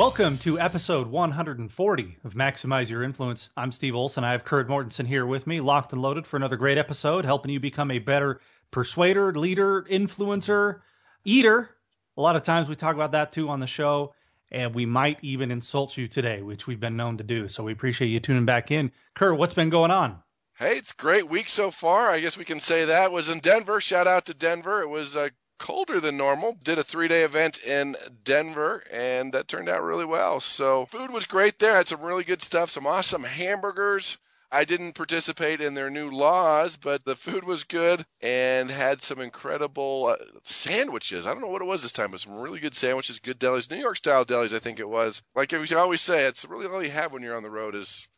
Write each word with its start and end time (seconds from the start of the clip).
Welcome 0.00 0.38
to 0.38 0.58
episode 0.58 1.08
140 1.08 2.16
of 2.24 2.32
Maximize 2.32 2.88
Your 2.88 3.02
Influence. 3.02 3.50
I'm 3.54 3.70
Steve 3.70 3.94
Olson. 3.94 4.24
I 4.24 4.32
have 4.32 4.46
Kurt 4.46 4.66
Mortensen 4.66 5.06
here 5.06 5.26
with 5.26 5.46
me, 5.46 5.60
locked 5.60 5.92
and 5.92 6.00
loaded 6.00 6.26
for 6.26 6.38
another 6.38 6.56
great 6.56 6.78
episode, 6.78 7.26
helping 7.26 7.52
you 7.52 7.60
become 7.60 7.90
a 7.90 7.98
better 7.98 8.40
persuader, 8.70 9.34
leader, 9.34 9.82
influencer, 9.90 10.80
eater. 11.26 11.68
A 12.16 12.22
lot 12.22 12.34
of 12.34 12.44
times 12.44 12.66
we 12.66 12.76
talk 12.76 12.94
about 12.94 13.12
that 13.12 13.30
too 13.30 13.50
on 13.50 13.60
the 13.60 13.66
show, 13.66 14.14
and 14.50 14.74
we 14.74 14.86
might 14.86 15.18
even 15.20 15.50
insult 15.50 15.98
you 15.98 16.08
today, 16.08 16.40
which 16.40 16.66
we've 16.66 16.80
been 16.80 16.96
known 16.96 17.18
to 17.18 17.24
do. 17.24 17.46
So 17.46 17.62
we 17.62 17.72
appreciate 17.72 18.08
you 18.08 18.20
tuning 18.20 18.46
back 18.46 18.70
in. 18.70 18.92
Kurt, 19.14 19.36
what's 19.36 19.52
been 19.52 19.68
going 19.68 19.90
on? 19.90 20.22
Hey, 20.54 20.78
it's 20.78 20.92
great 20.92 21.28
week 21.28 21.50
so 21.50 21.70
far. 21.70 22.08
I 22.08 22.20
guess 22.20 22.38
we 22.38 22.46
can 22.46 22.58
say 22.58 22.86
that. 22.86 23.04
It 23.04 23.12
was 23.12 23.28
in 23.28 23.40
Denver. 23.40 23.82
Shout 23.82 24.06
out 24.06 24.24
to 24.24 24.34
Denver. 24.34 24.80
It 24.80 24.88
was 24.88 25.14
a 25.14 25.30
colder 25.60 26.00
than 26.00 26.16
normal. 26.16 26.56
Did 26.64 26.80
a 26.80 26.82
three 26.82 27.06
day 27.06 27.22
event 27.22 27.62
in 27.62 27.94
Denver, 28.24 28.82
and 28.90 29.32
that 29.32 29.46
turned 29.46 29.68
out 29.68 29.84
really 29.84 30.06
well. 30.06 30.40
So, 30.40 30.86
food 30.86 31.12
was 31.12 31.26
great 31.26 31.60
there. 31.60 31.74
Had 31.74 31.86
some 31.86 32.00
really 32.00 32.24
good 32.24 32.42
stuff, 32.42 32.70
some 32.70 32.86
awesome 32.86 33.22
hamburgers. 33.22 34.18
I 34.52 34.64
didn't 34.64 34.94
participate 34.94 35.60
in 35.60 35.74
their 35.74 35.90
new 35.90 36.10
laws, 36.10 36.76
but 36.76 37.04
the 37.04 37.14
food 37.14 37.44
was 37.44 37.62
good 37.62 38.04
and 38.20 38.68
had 38.68 39.00
some 39.00 39.20
incredible 39.20 40.16
uh, 40.18 40.24
sandwiches. 40.42 41.26
I 41.26 41.32
don't 41.32 41.42
know 41.42 41.48
what 41.48 41.62
it 41.62 41.66
was 41.66 41.82
this 41.82 41.92
time, 41.92 42.10
but 42.10 42.18
some 42.18 42.34
really 42.34 42.58
good 42.58 42.74
sandwiches, 42.74 43.20
good 43.20 43.38
delis, 43.38 43.70
New 43.70 43.76
York 43.76 43.96
style 43.96 44.24
delis, 44.24 44.52
I 44.52 44.58
think 44.58 44.80
it 44.80 44.88
was. 44.88 45.22
Like 45.36 45.52
we 45.52 45.72
always 45.76 46.00
say, 46.00 46.24
it's 46.24 46.44
really 46.44 46.66
all 46.66 46.82
you 46.82 46.90
have 46.90 47.12
when 47.12 47.22
you're 47.22 47.36
on 47.36 47.44
the 47.44 47.50
road 47.50 47.76
is 47.76 48.08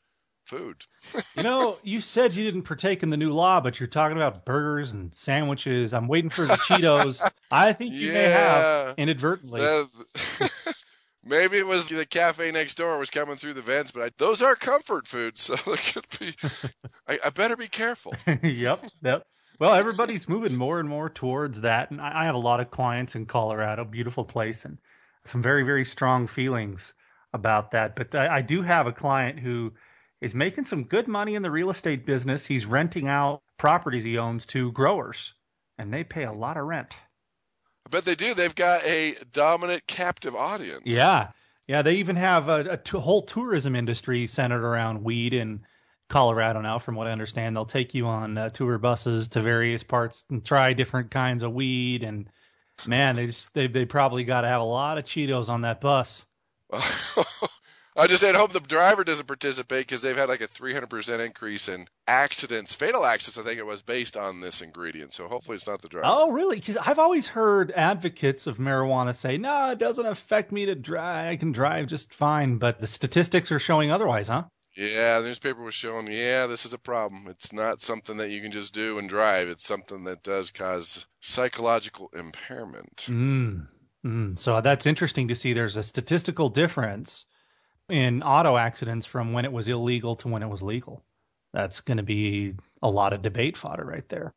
food. 0.45 0.83
you 1.37 1.43
know, 1.43 1.79
you 1.83 2.01
said 2.01 2.35
you 2.35 2.45
didn't 2.45 2.62
partake 2.62 3.03
in 3.03 3.11
the 3.11 3.17
new 3.17 3.33
law, 3.33 3.61
but 3.61 3.81
you're 3.81 3.87
talking 3.87 4.17
about 4.17 4.45
burgers 4.45 4.93
and 4.93 5.15
sandwiches. 5.15 5.93
I'm 5.93 6.09
waiting 6.09 6.31
for 6.31 6.47
the 6.47 6.55
Cheetos. 6.55 7.29
I 7.51 7.73
think 7.73 7.93
you 7.93 8.09
yeah, 8.09 8.12
may 8.12 8.25
have 8.25 8.95
inadvertently. 8.98 9.61
That, 9.61 10.51
maybe 11.25 11.59
it 11.59 11.67
was 11.67 11.87
the 11.87 12.07
cafe 12.07 12.51
next 12.51 12.77
door 12.77 12.98
was 12.98 13.11
coming 13.11 13.37
through 13.37 13.55
the 13.55 13.63
vents, 13.63 13.91
but 13.91 14.03
I, 14.03 14.11
those 14.19 14.43
are 14.43 14.57
comfort 14.57 15.07
foods, 15.07 15.43
so 15.43 15.57
be. 16.19 16.35
I, 17.09 17.19
I 17.25 17.31
better 17.31 17.57
be 17.57 17.69
careful. 17.69 18.15
yep, 18.43 18.85
yep. 19.03 19.27
Well, 19.59 19.75
everybody's 19.75 20.29
moving 20.29 20.57
more 20.57 20.81
and 20.81 20.89
more 20.89 21.09
towards 21.09 21.61
that, 21.61 21.91
and 21.91 22.01
I, 22.01 22.23
I 22.23 22.25
have 22.25 22.35
a 22.35 22.39
lot 22.39 22.61
of 22.61 22.70
clients 22.70 23.15
in 23.15 23.27
Colorado, 23.27 23.85
beautiful 23.85 24.25
place, 24.25 24.65
and 24.65 24.79
some 25.25 25.43
very, 25.43 25.63
very 25.63 25.85
strong 25.85 26.27
feelings 26.27 26.95
about 27.33 27.70
that. 27.70 27.95
But 27.95 28.15
I, 28.15 28.37
I 28.39 28.43
do 28.43 28.63
have 28.63 28.87
a 28.87 28.93
client 28.93 29.39
who 29.39 29.73
is 30.23 30.34
making 30.37 30.65
some 30.65 30.84
good 30.84 31.09
money 31.09 31.34
in 31.34 31.42
the 31.42 31.51
real 31.51 31.69
estate 31.69 32.06
business. 32.06 32.47
He's 32.47 32.65
renting 32.65 33.09
out 33.09 33.42
properties 33.59 34.05
he 34.05 34.17
owns 34.17 34.47
to 34.47 34.70
growers, 34.73 35.34
and 35.79 35.92
they 35.92 36.05
pay 36.05 36.25
a 36.25 36.33
lot 36.33 36.56
of 36.56 36.64
rent. 36.64 36.97
I 37.84 37.91
bet 37.91 38.05
they 38.05 38.14
do. 38.14 38.33
They've 38.33 38.55
got 38.55 38.84
a 38.84 39.17
dominant 39.33 39.84
captive 39.89 40.37
audience. 40.37 40.83
Yeah. 40.87 41.29
Yeah. 41.67 41.83
They 41.83 41.95
even 41.95 42.14
have 42.17 42.48
a, 42.48 42.61
a 42.70 42.77
t- 42.77 42.98
whole 42.98 43.23
tourism 43.23 43.75
industry 43.75 44.29
centered 44.29 44.64
around 44.64 45.03
weed 45.03 45.34
in 45.34 45.61
Colorado 46.09 46.61
now, 46.61 46.79
from 46.79 46.95
what 46.95 47.09
I 47.09 47.11
understand. 47.11 47.57
They'll 47.57 47.67
take 47.67 47.92
you 47.92 48.07
on 48.07 48.39
uh, 48.39 48.51
tour 48.51 48.79
buses 48.79 49.27
to 49.29 49.41
various 49.41 49.83
parts 49.83 50.24
and 50.30 50.45
try 50.45 50.73
different 50.73 51.11
kinds 51.11 51.42
of 51.42 51.52
weed. 51.52 52.05
And 52.05 52.29
man, 52.86 53.17
they 53.17 53.27
just, 53.27 53.52
they, 53.55 53.67
they 53.67 53.85
probably 53.85 54.23
got 54.23 54.42
to 54.42 54.48
have 54.48 54.61
a 54.61 54.64
lot 54.64 54.98
of 54.98 55.05
Cheetos 55.05 55.48
on 55.48 55.63
that 55.63 55.80
bus. 55.80 56.24
I 57.95 58.07
just 58.07 58.23
said, 58.23 58.35
hope 58.35 58.53
the 58.53 58.61
driver 58.61 59.05
doesn't 59.05 59.27
participate 59.27 59.86
because 59.86 60.01
they've 60.01 60.17
had 60.17 60.29
like 60.29 60.41
a 60.41 60.48
300% 60.48 61.25
increase 61.25 61.69
in 61.69 61.86
accidents, 62.07 62.75
fatal 62.75 63.05
accidents, 63.05 63.39
I 63.39 63.42
think 63.42 63.58
it 63.58 63.67
was, 63.67 63.83
based 63.83 64.17
on 64.17 64.41
this 64.41 64.63
ingredient. 64.63 65.13
So 65.13 65.29
hopefully 65.29 65.57
it's 65.57 65.67
not 65.67 65.83
the 65.83 65.89
driver. 65.89 66.07
Oh, 66.08 66.33
really? 66.33 66.57
Because 66.57 66.79
I've 66.79 66.98
always 66.98 67.27
heard 67.27 67.70
advocates 67.73 68.47
of 68.47 68.57
marijuana 68.57 69.14
say, 69.14 69.36
no, 69.36 69.73
it 69.73 69.79
doesn't 69.79 70.07
affect 70.07 70.53
me 70.53 70.64
to 70.67 70.75
drive. 70.75 71.33
I 71.33 71.36
can 71.36 71.53
drive 71.53 71.86
just 71.86 72.14
fine. 72.14 72.57
But 72.57 72.80
the 72.80 72.86
statistics 72.86 73.53
are 73.53 73.58
showing 73.58 73.91
otherwise, 73.91 74.29
huh? 74.29 74.45
Yeah, 74.74 75.20
the 75.20 75.27
newspaper 75.27 75.63
was 75.63 75.74
showing, 75.74 76.11
yeah, 76.11 76.47
this 76.47 76.64
is 76.64 76.73
a 76.73 76.79
problem. 76.79 77.27
It's 77.29 77.53
not 77.53 77.83
something 77.83 78.17
that 78.17 78.30
you 78.30 78.41
can 78.41 78.53
just 78.53 78.73
do 78.73 78.97
and 78.97 79.07
drive. 79.07 79.48
It's 79.48 79.67
something 79.67 80.05
that 80.05 80.23
does 80.23 80.51
cause 80.51 81.07
psychological 81.20 82.11
impairment. 82.14 83.05
Mm. 83.09 83.69
Mm. 84.03 84.39
So 84.39 84.63
that's 84.63 84.86
interesting 84.86 85.29
to 85.29 85.35
see. 85.35 85.53
There's 85.53 85.77
a 85.77 85.83
statistical 85.83 86.48
difference 86.48 87.27
in 87.89 88.23
auto 88.23 88.57
accidents 88.57 89.07
from 89.07 89.33
when 89.33 89.45
it 89.45 89.53
was 89.53 89.69
illegal 89.69 90.17
to 90.17 90.29
when 90.29 90.43
it 90.43 90.48
was 90.48 90.63
legal. 90.63 91.05
That's 91.53 91.81
going 91.81 91.98
to 91.98 92.03
be 92.03 92.55
a 92.83 92.91
lot 92.91 93.13
of 93.13 93.23
debate 93.23 93.57
fodder 93.57 93.85
right 93.85 94.09
there. 94.09 94.35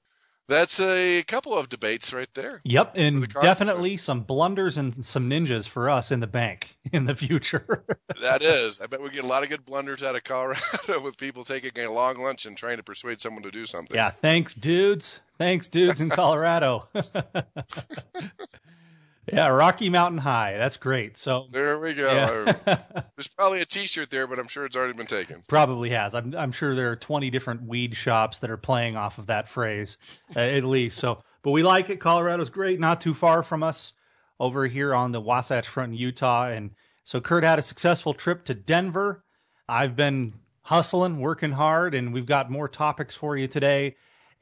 That's 0.48 0.80
a 0.80 1.24
couple 1.24 1.58
of 1.58 1.70
debates 1.70 2.14
right 2.14 2.32
there. 2.36 2.62
Yep, 2.66 2.94
and 2.96 3.28
definitely 3.42 3.98
some 3.98 4.22
blunders 4.22 4.78
and 4.78 5.04
some 5.04 5.28
ninjas 5.28 5.68
for 5.68 5.90
us 5.90 6.12
in 6.12 6.20
the 6.20 6.28
bank 6.28 6.78
in 6.92 7.06
the 7.06 7.16
future. 7.16 7.84
that 8.22 8.44
is. 8.44 8.80
I 8.80 8.86
bet 8.86 9.02
we 9.02 9.10
get 9.10 9.24
a 9.24 9.28
lot 9.28 9.42
of 9.42 9.50
good 9.50 9.66
blunders 9.66 10.04
out 10.04 10.16
of 10.16 10.24
Colorado 10.24 11.00
with 11.04 11.18
people 11.18 11.44
taking 11.44 11.72
a 11.84 11.92
long 11.92 12.22
lunch 12.22 12.46
and 12.46 12.56
trying 12.56 12.78
to 12.78 12.84
persuade 12.84 13.22
someone 13.22 13.42
to 13.42 13.52
do 13.52 13.66
something. 13.66 13.96
Yeah, 13.96 14.12
thanks, 14.12 14.54
dudes. 14.54 15.20
Thanks, 15.40 15.68
dudes 15.68 16.00
in 16.00 16.10
Colorado. 16.10 16.88
Yeah, 19.32 19.48
Rocky 19.48 19.90
Mountain 19.90 20.20
High. 20.20 20.56
That's 20.58 20.78
great. 20.78 21.18
So 21.18 21.48
there 21.52 21.80
we 21.80 21.94
go. 21.94 22.12
Yeah. 22.12 22.78
There's 23.16 23.28
probably 23.28 23.62
a 23.62 23.66
T-shirt 23.66 24.10
there, 24.10 24.28
but 24.28 24.38
I'm 24.40 24.48
sure 24.48 24.66
it's 24.66 24.76
already 24.76 24.94
been 24.94 25.08
taken. 25.08 25.42
Probably 25.48 25.90
has. 25.90 26.14
I'm 26.14 26.36
I'm 26.36 26.52
sure 26.52 26.76
there 26.76 26.92
are 26.92 26.96
20 26.96 27.30
different 27.30 27.64
weed 27.64 27.96
shops 27.96 28.40
that 28.40 28.50
are 28.50 28.58
playing 28.58 28.96
off 28.96 29.18
of 29.18 29.26
that 29.28 29.50
phrase, 29.50 29.98
uh, 30.36 30.40
at 30.40 30.64
least. 30.64 30.98
So, 31.00 31.24
but 31.42 31.52
we 31.52 31.64
like 31.64 31.90
it. 31.90 32.00
Colorado's 32.00 32.50
great. 32.50 32.80
Not 32.80 33.02
too 33.02 33.14
far 33.14 33.42
from 33.42 33.64
us, 33.64 33.94
over 34.40 34.68
here 34.68 34.94
on 34.94 35.12
the 35.12 35.22
Wasatch 35.22 35.68
Front 35.68 35.94
in 35.94 35.98
Utah. 35.98 36.48
And 36.48 36.72
so 37.04 37.22
Kurt 37.22 37.44
had 37.44 37.60
a 37.60 37.64
successful 37.64 38.14
trip 38.14 38.46
to 38.46 38.54
Denver. 38.54 39.24
I've 39.68 39.96
been 39.96 40.34
hustling, 40.62 41.20
working 41.20 41.52
hard, 41.52 41.96
and 41.96 42.14
we've 42.14 42.26
got 42.26 42.52
more 42.52 42.68
topics 42.68 43.16
for 43.16 43.38
you 43.38 43.48
today 43.48 43.96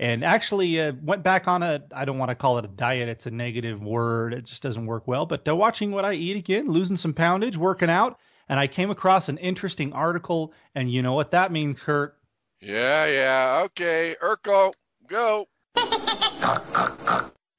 and 0.03 0.25
actually 0.25 0.81
uh, 0.81 0.91
went 1.01 1.23
back 1.23 1.47
on 1.47 1.63
a 1.63 1.81
i 1.95 2.03
don't 2.03 2.17
want 2.17 2.29
to 2.29 2.35
call 2.35 2.57
it 2.57 2.65
a 2.65 2.67
diet 2.67 3.07
it's 3.07 3.25
a 3.25 3.31
negative 3.31 3.81
word 3.81 4.33
it 4.33 4.43
just 4.45 4.61
doesn't 4.61 4.85
work 4.85 5.07
well 5.07 5.25
but 5.25 5.47
uh, 5.47 5.55
watching 5.55 5.91
what 5.91 6.03
i 6.03 6.13
eat 6.13 6.35
again 6.35 6.67
losing 6.69 6.97
some 6.97 7.13
poundage 7.13 7.55
working 7.55 7.89
out 7.89 8.19
and 8.49 8.59
i 8.59 8.67
came 8.67 8.91
across 8.91 9.29
an 9.29 9.37
interesting 9.37 9.93
article 9.93 10.53
and 10.75 10.91
you 10.91 11.01
know 11.01 11.13
what 11.13 11.31
that 11.31 11.51
means 11.51 11.81
kurt? 11.81 12.17
Yeah 12.59 13.07
yeah 13.07 13.61
okay 13.65 14.15
urkel 14.21 14.73
go. 15.07 15.47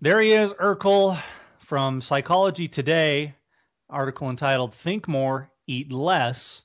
There 0.01 0.21
he 0.21 0.33
is 0.33 0.53
urkel 0.53 1.21
from 1.59 2.03
psychology 2.03 2.69
today 2.69 3.35
article 3.89 4.29
entitled 4.29 4.75
think 4.75 5.09
more 5.09 5.51
eat 5.67 5.91
less 5.91 6.64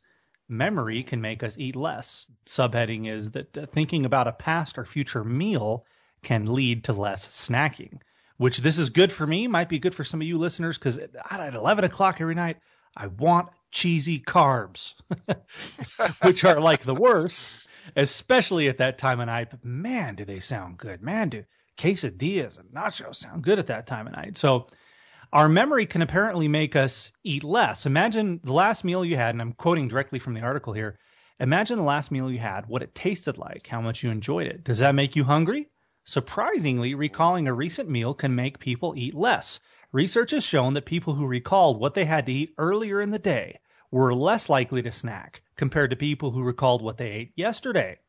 memory 0.50 1.04
can 1.04 1.22
make 1.22 1.44
us 1.44 1.58
eat 1.58 1.76
less. 1.76 2.28
Subheading 2.46 3.08
is 3.08 3.32
that 3.32 3.58
uh, 3.58 3.66
thinking 3.68 4.06
about 4.06 4.28
a 4.28 4.34
past 4.34 4.78
or 4.78 4.86
future 4.86 5.24
meal 5.24 5.86
can 6.24 6.52
lead 6.52 6.84
to 6.86 6.94
less 6.94 7.28
snacking, 7.28 8.00
which 8.38 8.60
this 8.60 8.78
is 8.78 8.90
good 8.90 9.12
for 9.12 9.26
me, 9.26 9.48
might 9.48 9.70
be 9.70 9.80
good 9.80 9.96
for 9.96 10.04
some 10.04 10.22
of 10.22 10.28
you 10.28 10.38
listeners 10.38 10.78
because 10.78 10.98
at 10.98 11.54
11 11.54 11.84
o'clock 11.84 12.20
every 12.20 12.36
night, 12.36 12.58
I 12.98 13.08
want 13.08 13.50
cheesy 13.72 14.20
carbs, 14.20 14.94
which 16.24 16.44
are 16.44 16.60
like 16.60 16.84
the 16.84 16.96
worst, 16.96 17.44
especially 17.96 18.68
at 18.68 18.78
that 18.80 18.98
time 18.98 19.20
of 19.20 19.28
night. 19.28 19.52
But 19.52 19.64
man, 19.64 20.16
do 20.16 20.26
they 20.26 20.40
sound 20.40 20.78
good. 20.78 21.02
Man, 21.02 21.30
do 21.30 21.46
quesadillas 21.78 22.60
and 22.60 22.70
nachos 22.72 23.16
sound 23.16 23.44
good 23.44 23.60
at 23.60 23.68
that 23.68 23.88
time 23.88 24.08
of 24.08 24.14
night. 24.14 24.38
So, 24.38 24.68
our 25.32 25.48
memory 25.48 25.86
can 25.86 26.02
apparently 26.02 26.48
make 26.48 26.76
us 26.76 27.12
eat 27.24 27.44
less. 27.44 27.86
Imagine 27.86 28.40
the 28.44 28.54
last 28.54 28.84
meal 28.84 29.06
you 29.06 29.16
had, 29.16 29.36
and 29.36 29.42
I'm 29.42 29.54
quoting 29.54 29.88
directly 29.88 30.18
from 30.18 30.34
the 30.34 30.42
article 30.42 30.74
here. 30.74 30.98
Imagine 31.40 31.78
the 31.78 31.84
last 31.84 32.12
meal 32.12 32.32
you 32.32 32.40
had, 32.40 32.66
what 32.66 32.82
it 32.82 32.96
tasted 32.96 33.38
like, 33.38 33.68
how 33.68 33.80
much 33.80 34.04
you 34.04 34.10
enjoyed 34.10 34.48
it. 34.48 34.64
Does 34.64 34.80
that 34.80 34.96
make 34.96 35.16
you 35.16 35.24
hungry? 35.24 35.70
Surprisingly, 36.04 36.96
recalling 36.96 37.48
a 37.48 37.54
recent 37.54 37.88
meal 37.88 38.14
can 38.14 38.34
make 38.34 38.58
people 38.60 38.96
eat 38.98 39.14
less. 39.14 39.60
Research 39.92 40.32
has 40.32 40.44
shown 40.44 40.74
that 40.74 40.86
people 40.86 41.14
who 41.14 41.28
recalled 41.28 41.80
what 41.80 41.94
they 41.94 42.06
had 42.06 42.26
to 42.26 42.32
eat 42.32 42.54
earlier 42.58 43.00
in 43.00 43.12
the 43.12 43.20
day 43.20 43.60
were 43.92 44.14
less 44.14 44.50
likely 44.50 44.82
to 44.82 44.92
snack 44.92 45.44
compared 45.56 45.92
to 45.92 45.96
people 45.96 46.32
who 46.32 46.42
recalled 46.42 46.82
what 46.82 46.98
they 46.98 47.12
ate 47.12 47.34
yesterday. 47.36 48.00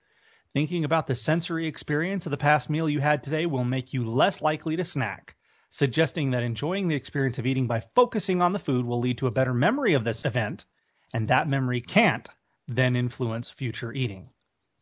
Thinking 0.52 0.84
about 0.84 1.06
the 1.06 1.14
sensory 1.14 1.66
experience 1.66 2.26
of 2.26 2.30
the 2.30 2.36
past 2.36 2.70
meal 2.70 2.88
you 2.88 3.00
had 3.00 3.22
today 3.22 3.46
will 3.46 3.64
make 3.64 3.92
you 3.92 4.10
less 4.10 4.40
likely 4.40 4.76
to 4.76 4.84
snack 4.84 5.36
suggesting 5.70 6.32
that 6.32 6.42
enjoying 6.42 6.88
the 6.88 6.94
experience 6.94 7.38
of 7.38 7.46
eating 7.46 7.66
by 7.66 7.80
focusing 7.94 8.42
on 8.42 8.52
the 8.52 8.58
food 8.58 8.84
will 8.84 9.00
lead 9.00 9.18
to 9.18 9.26
a 9.26 9.32
better 9.32 9.54
memory 9.54 9.94
of 9.94 10.04
this 10.04 10.24
event, 10.24 10.66
and 11.14 11.28
that 11.28 11.48
memory 11.48 11.80
can't 11.80 12.28
then 12.68 12.94
influence 12.96 13.48
future 13.48 13.92
eating. 13.92 14.28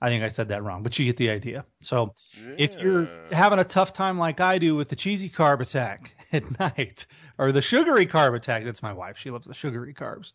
I 0.00 0.08
think 0.08 0.22
I 0.22 0.28
said 0.28 0.48
that 0.48 0.62
wrong, 0.62 0.82
but 0.82 0.98
you 0.98 1.06
get 1.06 1.16
the 1.16 1.30
idea. 1.30 1.64
So 1.82 2.14
yeah. 2.36 2.54
if 2.56 2.80
you're 2.80 3.08
having 3.32 3.58
a 3.58 3.64
tough 3.64 3.92
time 3.92 4.18
like 4.18 4.40
I 4.40 4.58
do 4.58 4.76
with 4.76 4.88
the 4.88 4.96
cheesy 4.96 5.28
carb 5.28 5.60
attack 5.60 6.12
at 6.32 6.58
night 6.58 7.06
or 7.36 7.50
the 7.52 7.62
sugary 7.62 8.06
carb 8.06 8.34
attack, 8.34 8.64
that's 8.64 8.82
my 8.82 8.92
wife. 8.92 9.18
She 9.18 9.30
loves 9.30 9.46
the 9.46 9.54
sugary 9.54 9.94
carbs. 9.94 10.32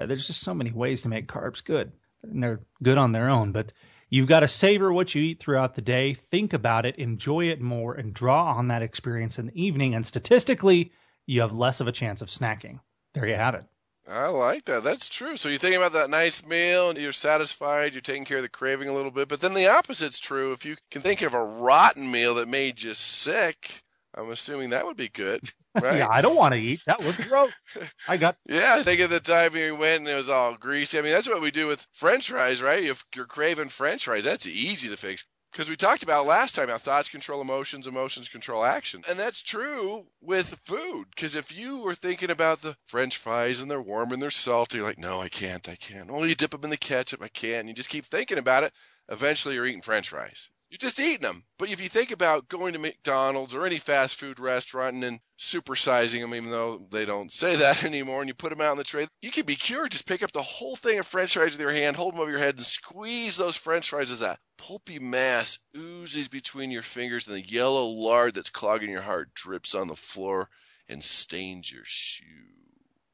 Uh, 0.00 0.06
there's 0.06 0.26
just 0.26 0.40
so 0.40 0.54
many 0.54 0.72
ways 0.72 1.02
to 1.02 1.08
make 1.08 1.28
carbs 1.28 1.62
good, 1.62 1.92
and 2.30 2.42
they're 2.42 2.60
good 2.82 2.98
on 2.98 3.12
their 3.12 3.28
own. 3.28 3.52
But 3.52 3.72
you've 4.10 4.28
got 4.28 4.40
to 4.40 4.48
savor 4.48 4.92
what 4.92 5.14
you 5.14 5.22
eat 5.22 5.40
throughout 5.40 5.74
the 5.74 5.82
day, 5.82 6.14
think 6.14 6.52
about 6.52 6.86
it, 6.86 6.96
enjoy 6.96 7.48
it 7.48 7.60
more, 7.60 7.94
and 7.94 8.14
draw 8.14 8.52
on 8.54 8.68
that 8.68 8.82
experience 8.82 9.38
in 9.38 9.46
the 9.46 9.62
evening. 9.62 9.94
And 9.94 10.04
statistically, 10.04 10.92
you 11.26 11.40
have 11.40 11.52
less 11.52 11.80
of 11.80 11.88
a 11.88 11.92
chance 11.92 12.20
of 12.20 12.28
snacking. 12.28 12.80
There 13.14 13.26
you 13.26 13.34
have 13.34 13.54
it. 13.54 13.64
I 14.06 14.26
like 14.26 14.66
that. 14.66 14.84
That's 14.84 15.08
true. 15.08 15.36
So 15.36 15.48
you're 15.48 15.58
thinking 15.58 15.80
about 15.80 15.92
that 15.92 16.10
nice 16.10 16.44
meal 16.44 16.90
and 16.90 16.98
you're 16.98 17.12
satisfied, 17.12 17.94
you're 17.94 18.02
taking 18.02 18.26
care 18.26 18.36
of 18.38 18.42
the 18.42 18.50
craving 18.50 18.88
a 18.88 18.94
little 18.94 19.10
bit. 19.10 19.28
But 19.28 19.40
then 19.40 19.54
the 19.54 19.68
opposite's 19.68 20.20
true. 20.20 20.52
If 20.52 20.66
you 20.66 20.76
can 20.90 21.00
think 21.00 21.22
of 21.22 21.32
a 21.32 21.42
rotten 21.42 22.10
meal 22.10 22.34
that 22.34 22.48
made 22.48 22.82
you 22.82 22.92
sick, 22.92 23.82
I'm 24.16 24.30
assuming 24.30 24.70
that 24.70 24.86
would 24.86 24.96
be 24.96 25.08
good. 25.08 25.40
Right? 25.82 25.98
yeah, 25.98 26.08
I 26.08 26.20
don't 26.20 26.36
want 26.36 26.54
to 26.54 26.60
eat. 26.60 26.82
That 26.86 27.02
was 27.02 27.16
gross. 27.16 27.50
I 28.08 28.16
got. 28.16 28.36
yeah, 28.48 28.76
I 28.78 28.84
think 28.84 29.00
at 29.00 29.10
the 29.10 29.18
time 29.18 29.54
we 29.54 29.72
went 29.72 30.02
and 30.02 30.08
it 30.08 30.14
was 30.14 30.30
all 30.30 30.54
greasy. 30.54 30.96
I 30.96 31.02
mean, 31.02 31.10
that's 31.10 31.28
what 31.28 31.42
we 31.42 31.50
do 31.50 31.66
with 31.66 31.84
French 31.92 32.30
fries, 32.30 32.62
right? 32.62 32.84
If 32.84 33.04
you're 33.16 33.26
craving 33.26 33.70
French 33.70 34.04
fries, 34.04 34.22
that's 34.22 34.46
easy 34.46 34.88
to 34.88 34.96
fix. 34.96 35.24
Because 35.50 35.68
we 35.68 35.74
talked 35.76 36.04
about 36.04 36.26
last 36.26 36.54
time 36.54 36.68
how 36.68 36.78
thoughts 36.78 37.08
control 37.08 37.40
emotions, 37.40 37.88
emotions 37.88 38.28
control 38.28 38.64
action. 38.64 39.02
And 39.08 39.18
that's 39.18 39.42
true 39.42 40.06
with 40.20 40.58
food. 40.64 41.06
Because 41.14 41.34
if 41.34 41.56
you 41.56 41.78
were 41.78 41.94
thinking 41.96 42.30
about 42.30 42.60
the 42.60 42.76
french 42.86 43.16
fries 43.16 43.60
and 43.60 43.68
they're 43.68 43.82
warm 43.82 44.12
and 44.12 44.22
they're 44.22 44.30
salty, 44.30 44.78
you're 44.78 44.86
like, 44.86 44.98
no, 44.98 45.20
I 45.20 45.28
can't, 45.28 45.68
I 45.68 45.74
can't. 45.74 46.08
Well, 46.10 46.24
you 46.26 46.36
dip 46.36 46.52
them 46.52 46.64
in 46.64 46.70
the 46.70 46.76
ketchup, 46.76 47.20
I 47.22 47.28
can't. 47.28 47.60
And 47.60 47.68
you 47.68 47.74
just 47.74 47.88
keep 47.88 48.04
thinking 48.04 48.38
about 48.38 48.62
it. 48.62 48.72
Eventually, 49.08 49.54
you're 49.56 49.66
eating 49.66 49.82
french 49.82 50.08
fries. 50.08 50.50
You're 50.74 50.90
just 50.90 50.98
eating 50.98 51.20
them. 51.20 51.44
But 51.56 51.70
if 51.70 51.80
you 51.80 51.88
think 51.88 52.10
about 52.10 52.48
going 52.48 52.72
to 52.72 52.80
McDonald's 52.80 53.54
or 53.54 53.64
any 53.64 53.78
fast 53.78 54.16
food 54.16 54.40
restaurant 54.40 54.94
and 54.94 55.02
then 55.04 55.20
supersizing 55.38 56.20
them, 56.20 56.34
even 56.34 56.50
though 56.50 56.84
they 56.90 57.04
don't 57.04 57.32
say 57.32 57.54
that 57.60 57.84
anymore, 57.84 58.22
and 58.22 58.28
you 58.28 58.34
put 58.34 58.50
them 58.50 58.60
out 58.60 58.72
on 58.72 58.78
the 58.78 58.82
tray, 58.82 59.06
you 59.22 59.30
could 59.30 59.46
be 59.46 59.54
cured. 59.54 59.92
Just 59.92 60.08
pick 60.08 60.20
up 60.20 60.32
the 60.32 60.42
whole 60.42 60.74
thing 60.74 60.98
of 60.98 61.06
french 61.06 61.34
fries 61.34 61.52
with 61.52 61.60
your 61.60 61.70
hand, 61.70 61.94
hold 61.94 62.14
them 62.14 62.20
over 62.20 62.30
your 62.32 62.40
head, 62.40 62.56
and 62.56 62.66
squeeze 62.66 63.36
those 63.36 63.54
french 63.54 63.88
fries 63.88 64.10
as 64.10 64.18
that 64.18 64.40
pulpy 64.58 64.98
mass 64.98 65.60
oozes 65.76 66.26
between 66.26 66.72
your 66.72 66.82
fingers, 66.82 67.28
and 67.28 67.36
the 67.36 67.48
yellow 67.48 67.86
lard 67.86 68.34
that's 68.34 68.50
clogging 68.50 68.90
your 68.90 69.02
heart 69.02 69.32
drips 69.32 69.76
on 69.76 69.86
the 69.86 69.94
floor 69.94 70.48
and 70.88 71.04
stains 71.04 71.70
your 71.70 71.84
shoe. 71.84 72.24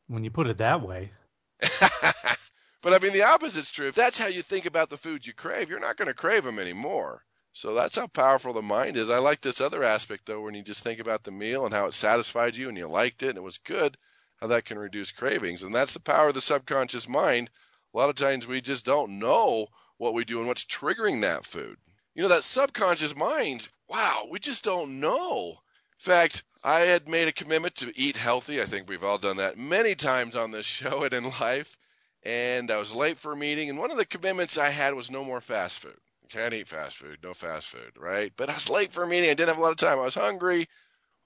When 0.06 0.24
you 0.24 0.30
put 0.30 0.46
it 0.46 0.56
that 0.56 0.80
way. 0.80 1.10
but 1.60 2.94
I 2.94 2.98
mean, 3.02 3.12
the 3.12 3.30
opposite's 3.30 3.70
true. 3.70 3.88
If 3.88 3.96
that's 3.96 4.18
how 4.18 4.28
you 4.28 4.40
think 4.40 4.64
about 4.64 4.88
the 4.88 4.96
foods 4.96 5.26
you 5.26 5.34
crave, 5.34 5.68
you're 5.68 5.78
not 5.78 5.98
going 5.98 6.08
to 6.08 6.14
crave 6.14 6.44
them 6.44 6.58
anymore. 6.58 7.22
So 7.52 7.74
that's 7.74 7.96
how 7.96 8.06
powerful 8.06 8.52
the 8.52 8.62
mind 8.62 8.96
is. 8.96 9.10
I 9.10 9.18
like 9.18 9.40
this 9.40 9.60
other 9.60 9.82
aspect 9.82 10.26
though, 10.26 10.40
when 10.40 10.54
you 10.54 10.62
just 10.62 10.82
think 10.82 11.00
about 11.00 11.24
the 11.24 11.32
meal 11.32 11.64
and 11.64 11.74
how 11.74 11.86
it 11.86 11.94
satisfied 11.94 12.56
you 12.56 12.68
and 12.68 12.78
you 12.78 12.86
liked 12.86 13.22
it 13.22 13.30
and 13.30 13.38
it 13.38 13.42
was 13.42 13.58
good, 13.58 13.96
how 14.36 14.46
that 14.46 14.64
can 14.64 14.78
reduce 14.78 15.10
cravings. 15.10 15.62
And 15.62 15.74
that's 15.74 15.92
the 15.92 16.00
power 16.00 16.28
of 16.28 16.34
the 16.34 16.40
subconscious 16.40 17.08
mind. 17.08 17.50
A 17.92 17.98
lot 17.98 18.08
of 18.08 18.14
times 18.14 18.46
we 18.46 18.60
just 18.60 18.86
don't 18.86 19.18
know 19.18 19.66
what 19.98 20.14
we 20.14 20.24
do 20.24 20.38
and 20.38 20.46
what's 20.46 20.64
triggering 20.64 21.22
that 21.22 21.44
food. 21.44 21.76
You 22.14 22.22
know, 22.22 22.28
that 22.28 22.44
subconscious 22.44 23.16
mind, 23.16 23.68
wow, 23.88 24.26
we 24.30 24.38
just 24.38 24.64
don't 24.64 25.00
know. 25.00 25.48
In 25.48 25.98
fact, 25.98 26.44
I 26.62 26.80
had 26.80 27.08
made 27.08 27.28
a 27.28 27.32
commitment 27.32 27.74
to 27.76 27.92
eat 27.98 28.16
healthy. 28.16 28.62
I 28.62 28.64
think 28.64 28.88
we've 28.88 29.04
all 29.04 29.18
done 29.18 29.38
that 29.38 29.58
many 29.58 29.94
times 29.94 30.36
on 30.36 30.50
this 30.50 30.66
show 30.80 31.02
and 31.04 31.12
in 31.12 31.24
life. 31.40 31.76
And 32.22 32.70
I 32.70 32.76
was 32.76 32.94
late 32.94 33.18
for 33.18 33.32
a 33.32 33.36
meeting, 33.36 33.70
and 33.70 33.78
one 33.78 33.90
of 33.90 33.96
the 33.96 34.04
commitments 34.04 34.58
I 34.58 34.68
had 34.68 34.92
was 34.92 35.10
no 35.10 35.24
more 35.24 35.40
fast 35.40 35.78
food. 35.78 35.98
Can't 36.30 36.54
eat 36.54 36.68
fast 36.68 36.96
food, 36.96 37.18
no 37.22 37.34
fast 37.34 37.68
food, 37.68 37.92
right? 37.98 38.32
But 38.36 38.50
I 38.50 38.54
was 38.54 38.70
late 38.70 38.92
for 38.92 39.02
a 39.02 39.06
meeting. 39.06 39.30
I 39.30 39.34
didn't 39.34 39.48
have 39.48 39.58
a 39.58 39.60
lot 39.60 39.72
of 39.72 39.76
time. 39.76 39.98
I 39.98 40.04
was 40.04 40.14
hungry. 40.14 40.66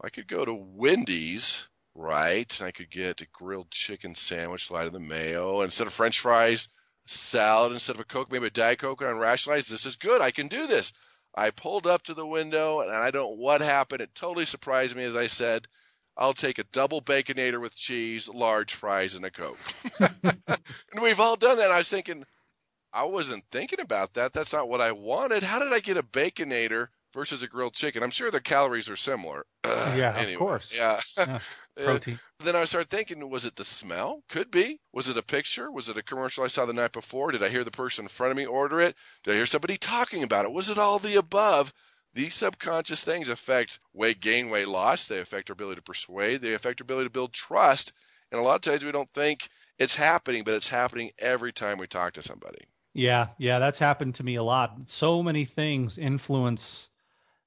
I 0.03 0.09
could 0.09 0.27
go 0.27 0.45
to 0.45 0.55
Wendy's, 0.55 1.69
right? 1.95 2.59
And 2.59 2.67
I 2.67 2.71
could 2.71 2.91
get 2.91 3.21
a 3.21 3.27
grilled 3.33 3.71
chicken 3.71 4.15
sandwich, 4.15 4.67
slide 4.67 4.87
of 4.87 4.95
the 4.95 5.01
mayo. 5.01 5.57
And 5.57 5.67
instead 5.67 5.87
of 5.87 5.93
french 5.93 6.21
fries, 6.21 6.69
salad 7.07 7.73
instead 7.73 7.97
of 7.97 8.01
a 8.01 8.05
Coke, 8.05 8.33
maybe 8.33 8.47
a 8.47 8.51
Diet 8.51 8.79
Coke, 8.79 9.03
and 9.03 9.21
rationalize 9.21 9.67
this 9.67 9.85
is 9.85 9.97
good. 9.97 10.23
I 10.23 10.31
can 10.31 10.49
do 10.49 10.67
this. 10.67 10.93
I 11.37 11.51
pulled 11.51 11.87
up 11.87 12.03
to 12.05 12.15
the 12.15 12.27
window, 12.27 12.81
and 12.81 12.91
I 12.91 13.11
don't 13.11 13.37
know 13.37 13.43
what 13.43 13.61
happened. 13.61 14.01
It 14.01 14.15
totally 14.15 14.47
surprised 14.47 14.97
me, 14.97 15.05
as 15.05 15.17
I 15.17 15.27
said. 15.27 15.67
I'll 16.17 16.35
take 16.35 16.59
a 16.59 16.65
double 16.73 17.03
baconator 17.03 17.61
with 17.61 17.77
cheese, 17.77 18.29
large 18.29 18.73
fries, 18.73 19.17
and 19.17 19.25
a 19.25 19.31
Coke. 19.31 19.59
and 20.01 21.03
we've 21.03 21.21
all 21.21 21.37
done 21.37 21.59
that. 21.59 21.73
I 21.73 21.79
was 21.79 21.89
thinking, 21.89 22.25
I 22.95 23.03
wasn't 23.03 23.45
thinking 23.51 23.81
about 23.81 24.15
that. 24.15 24.33
That's 24.33 24.53
not 24.53 24.69
what 24.69 24.81
I 24.81 24.93
wanted. 24.93 25.43
How 25.43 25.59
did 25.59 25.73
I 25.73 25.81
get 25.81 25.97
a 25.97 26.03
baconator 26.05 26.87
versus 27.13 27.43
a 27.43 27.49
grilled 27.49 27.75
chicken? 27.75 28.05
I'm 28.05 28.13
sure 28.13 28.31
the 28.31 28.41
calories 28.41 28.89
are 28.89 28.95
similar. 28.95 29.47
yeah, 29.67 30.15
anyway, 30.17 30.35
of 30.35 30.39
course. 30.39 30.73
Yeah. 30.73 31.01
yeah. 31.19 31.41
Protein. 31.77 32.21
then 32.39 32.55
I 32.55 32.65
started 32.65 32.91
thinking, 32.91 33.29
was 33.29 33.47
it 33.47 33.57
the 33.57 33.65
smell? 33.65 34.23
Could 34.29 34.53
be. 34.53 34.79
Was 34.93 35.09
it 35.09 35.17
a 35.17 35.25
picture? 35.25 35.73
Was 35.73 35.89
it 35.89 35.97
a 35.97 36.05
commercial 36.05 36.45
I 36.45 36.49
saw 36.49 36.67
the 36.67 36.73
night 36.73 36.93
before? 36.93 37.33
Did 37.33 37.43
I 37.43 37.49
hear 37.49 37.65
the 37.65 37.73
person 37.73 38.05
in 38.05 38.09
front 38.09 38.31
of 38.31 38.37
me 38.37 38.47
order 38.47 38.81
it? 38.81 38.95
Did 39.25 39.33
I 39.33 39.35
hear 39.35 39.47
somebody 39.47 39.77
talking 39.77 40.23
about 40.23 40.45
it? 40.45 40.53
Was 40.53 40.71
it 40.71 40.79
all 40.79 41.01
the 41.01 41.17
above? 41.17 41.73
These 42.13 42.37
subconscious 42.37 43.03
things 43.03 43.29
affect 43.29 43.81
weight 43.93 44.21
gain, 44.21 44.51
weight 44.51 44.69
loss. 44.69 45.09
They 45.09 45.19
affect 45.19 45.51
our 45.51 45.55
ability 45.55 45.81
to 45.81 45.83
persuade. 45.83 46.43
They 46.43 46.55
affect 46.55 46.81
our 46.81 46.85
ability 46.85 47.07
to 47.07 47.13
build 47.13 47.33
trust. 47.33 47.93
And 48.31 48.41
a 48.41 48.45
lot 48.45 48.55
of 48.55 48.61
times 48.61 48.85
we 48.85 48.93
don't 48.93 49.13
think 49.13 49.49
it's 49.81 49.97
happening, 49.97 50.45
but 50.45 50.55
it's 50.55 50.69
happening 50.69 51.11
every 51.19 51.53
time 51.53 51.79
we 51.79 51.89
talk 51.89 52.13
to 52.13 52.23
somebody. 52.23 52.65
Yeah, 52.95 53.29
yeah, 53.39 53.59
that's 53.59 53.79
happened 53.79 54.15
to 54.17 54.23
me 54.23 54.37
a 54.37 54.43
lot. 54.43 54.79
So 54.87 55.23
many 55.23 55.45
things 55.45 55.99
influence 55.99 56.89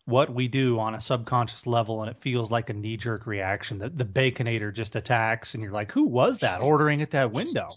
what 0.06 0.34
we 0.34 0.48
do 0.48 0.80
on 0.80 0.96
a 0.96 1.02
subconscious 1.02 1.66
level, 1.66 2.02
and 2.02 2.10
it 2.10 2.18
feels 2.18 2.52
like 2.52 2.70
a 2.70 2.74
knee 2.74 2.98
jerk 2.98 3.26
reaction. 3.26 3.80
That 3.80 3.98
the, 3.98 4.04
the 4.04 4.10
baconator 4.12 4.74
just 4.74 4.96
attacks, 4.96 5.54
and 5.54 5.64
you're 5.64 5.72
like, 5.72 5.92
"Who 5.92 6.04
was 6.04 6.40
that 6.40 6.62
ordering 6.62 7.02
at 7.02 7.12
that 7.12 7.32
window? 7.32 7.70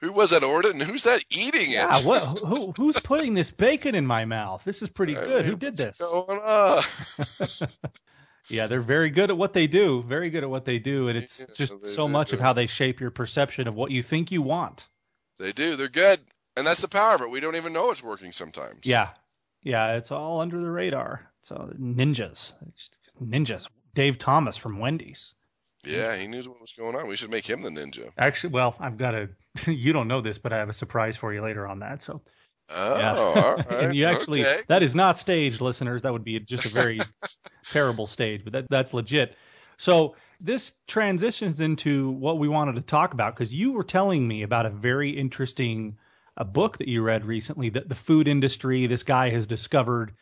Who 0.00 0.12
was 0.12 0.30
that 0.30 0.44
ordering? 0.44 0.80
Who's 0.80 1.04
that 1.04 1.24
eating 1.30 1.70
it? 1.70 1.74
Yeah, 1.74 1.98
what? 2.00 2.22
Who, 2.40 2.72
who's 2.76 2.98
putting 3.00 3.32
this 3.32 3.50
bacon 3.50 3.94
in 3.94 4.06
my 4.06 4.26
mouth? 4.26 4.62
This 4.64 4.82
is 4.82 4.90
pretty 4.90 5.14
good. 5.14 5.46
who 5.46 5.56
did 5.56 5.78
this? 5.78 5.96
Going 5.96 6.40
on? 6.40 6.82
yeah, 8.50 8.66
they're 8.66 8.82
very 8.82 9.08
good 9.08 9.30
at 9.30 9.38
what 9.38 9.54
they 9.54 9.66
do. 9.66 10.02
Very 10.02 10.28
good 10.28 10.42
at 10.42 10.50
what 10.50 10.66
they 10.66 10.78
do, 10.78 11.08
and 11.08 11.16
it's 11.16 11.44
just 11.54 11.86
so 11.94 12.06
much 12.06 12.34
of 12.34 12.40
how 12.40 12.52
they 12.52 12.66
shape 12.66 13.00
your 13.00 13.10
perception 13.10 13.66
of 13.66 13.74
what 13.74 13.90
you 13.90 14.02
think 14.02 14.30
you 14.30 14.42
want. 14.42 14.88
They 15.38 15.52
do. 15.52 15.74
They're 15.76 15.88
good. 15.88 16.20
And 16.56 16.66
that's 16.66 16.80
the 16.80 16.88
power 16.88 17.14
of 17.14 17.22
it. 17.22 17.30
We 17.30 17.40
don't 17.40 17.56
even 17.56 17.72
know 17.72 17.90
it's 17.90 18.02
working 18.02 18.32
sometimes. 18.32 18.80
Yeah. 18.84 19.10
Yeah, 19.62 19.94
it's 19.94 20.10
all 20.10 20.40
under 20.40 20.60
the 20.60 20.70
radar. 20.70 21.30
So 21.42 21.72
ninjas. 21.80 22.54
Ninjas. 23.22 23.66
Dave 23.94 24.18
Thomas 24.18 24.56
from 24.56 24.78
Wendy's. 24.78 25.34
Yeah, 25.84 26.16
he 26.16 26.26
knew 26.26 26.42
what 26.42 26.60
was 26.60 26.72
going 26.72 26.96
on. 26.96 27.08
We 27.08 27.16
should 27.16 27.30
make 27.30 27.48
him 27.48 27.62
the 27.62 27.70
ninja. 27.70 28.10
Actually, 28.18 28.50
well, 28.50 28.76
I've 28.80 28.96
got 28.96 29.14
a. 29.14 29.28
you 29.66 29.92
don't 29.92 30.08
know 30.08 30.20
this, 30.20 30.38
but 30.38 30.52
I 30.52 30.58
have 30.58 30.68
a 30.68 30.74
surprise 30.74 31.16
for 31.16 31.32
you 31.32 31.42
later 31.42 31.66
on 31.66 31.78
that. 31.80 32.02
So. 32.02 32.22
Oh, 32.70 32.98
yeah. 32.98 33.14
all 33.14 33.56
right. 33.56 33.70
and 33.70 33.94
you 33.94 34.06
actually 34.06 34.40
okay. 34.40 34.62
that 34.68 34.82
is 34.82 34.94
not 34.94 35.18
staged, 35.18 35.60
listeners. 35.60 36.00
That 36.00 36.12
would 36.12 36.24
be 36.24 36.40
just 36.40 36.64
a 36.64 36.70
very 36.70 37.00
terrible 37.70 38.06
stage, 38.06 38.42
but 38.42 38.54
that 38.54 38.70
that's 38.70 38.94
legit. 38.94 39.36
So 39.76 40.16
this 40.40 40.72
transitions 40.86 41.60
into 41.60 42.10
what 42.12 42.38
we 42.38 42.48
wanted 42.48 42.76
to 42.76 42.80
talk 42.80 43.12
about 43.12 43.34
because 43.34 43.52
you 43.52 43.72
were 43.72 43.84
telling 43.84 44.26
me 44.26 44.42
about 44.42 44.64
a 44.64 44.70
very 44.70 45.10
interesting 45.10 45.96
a 46.36 46.44
book 46.44 46.78
that 46.78 46.88
you 46.88 47.02
read 47.02 47.24
recently 47.24 47.68
that 47.70 47.88
the 47.88 47.94
food 47.94 48.28
industry, 48.28 48.86
this 48.86 49.02
guy 49.02 49.30
has 49.30 49.46
discovered 49.46 50.12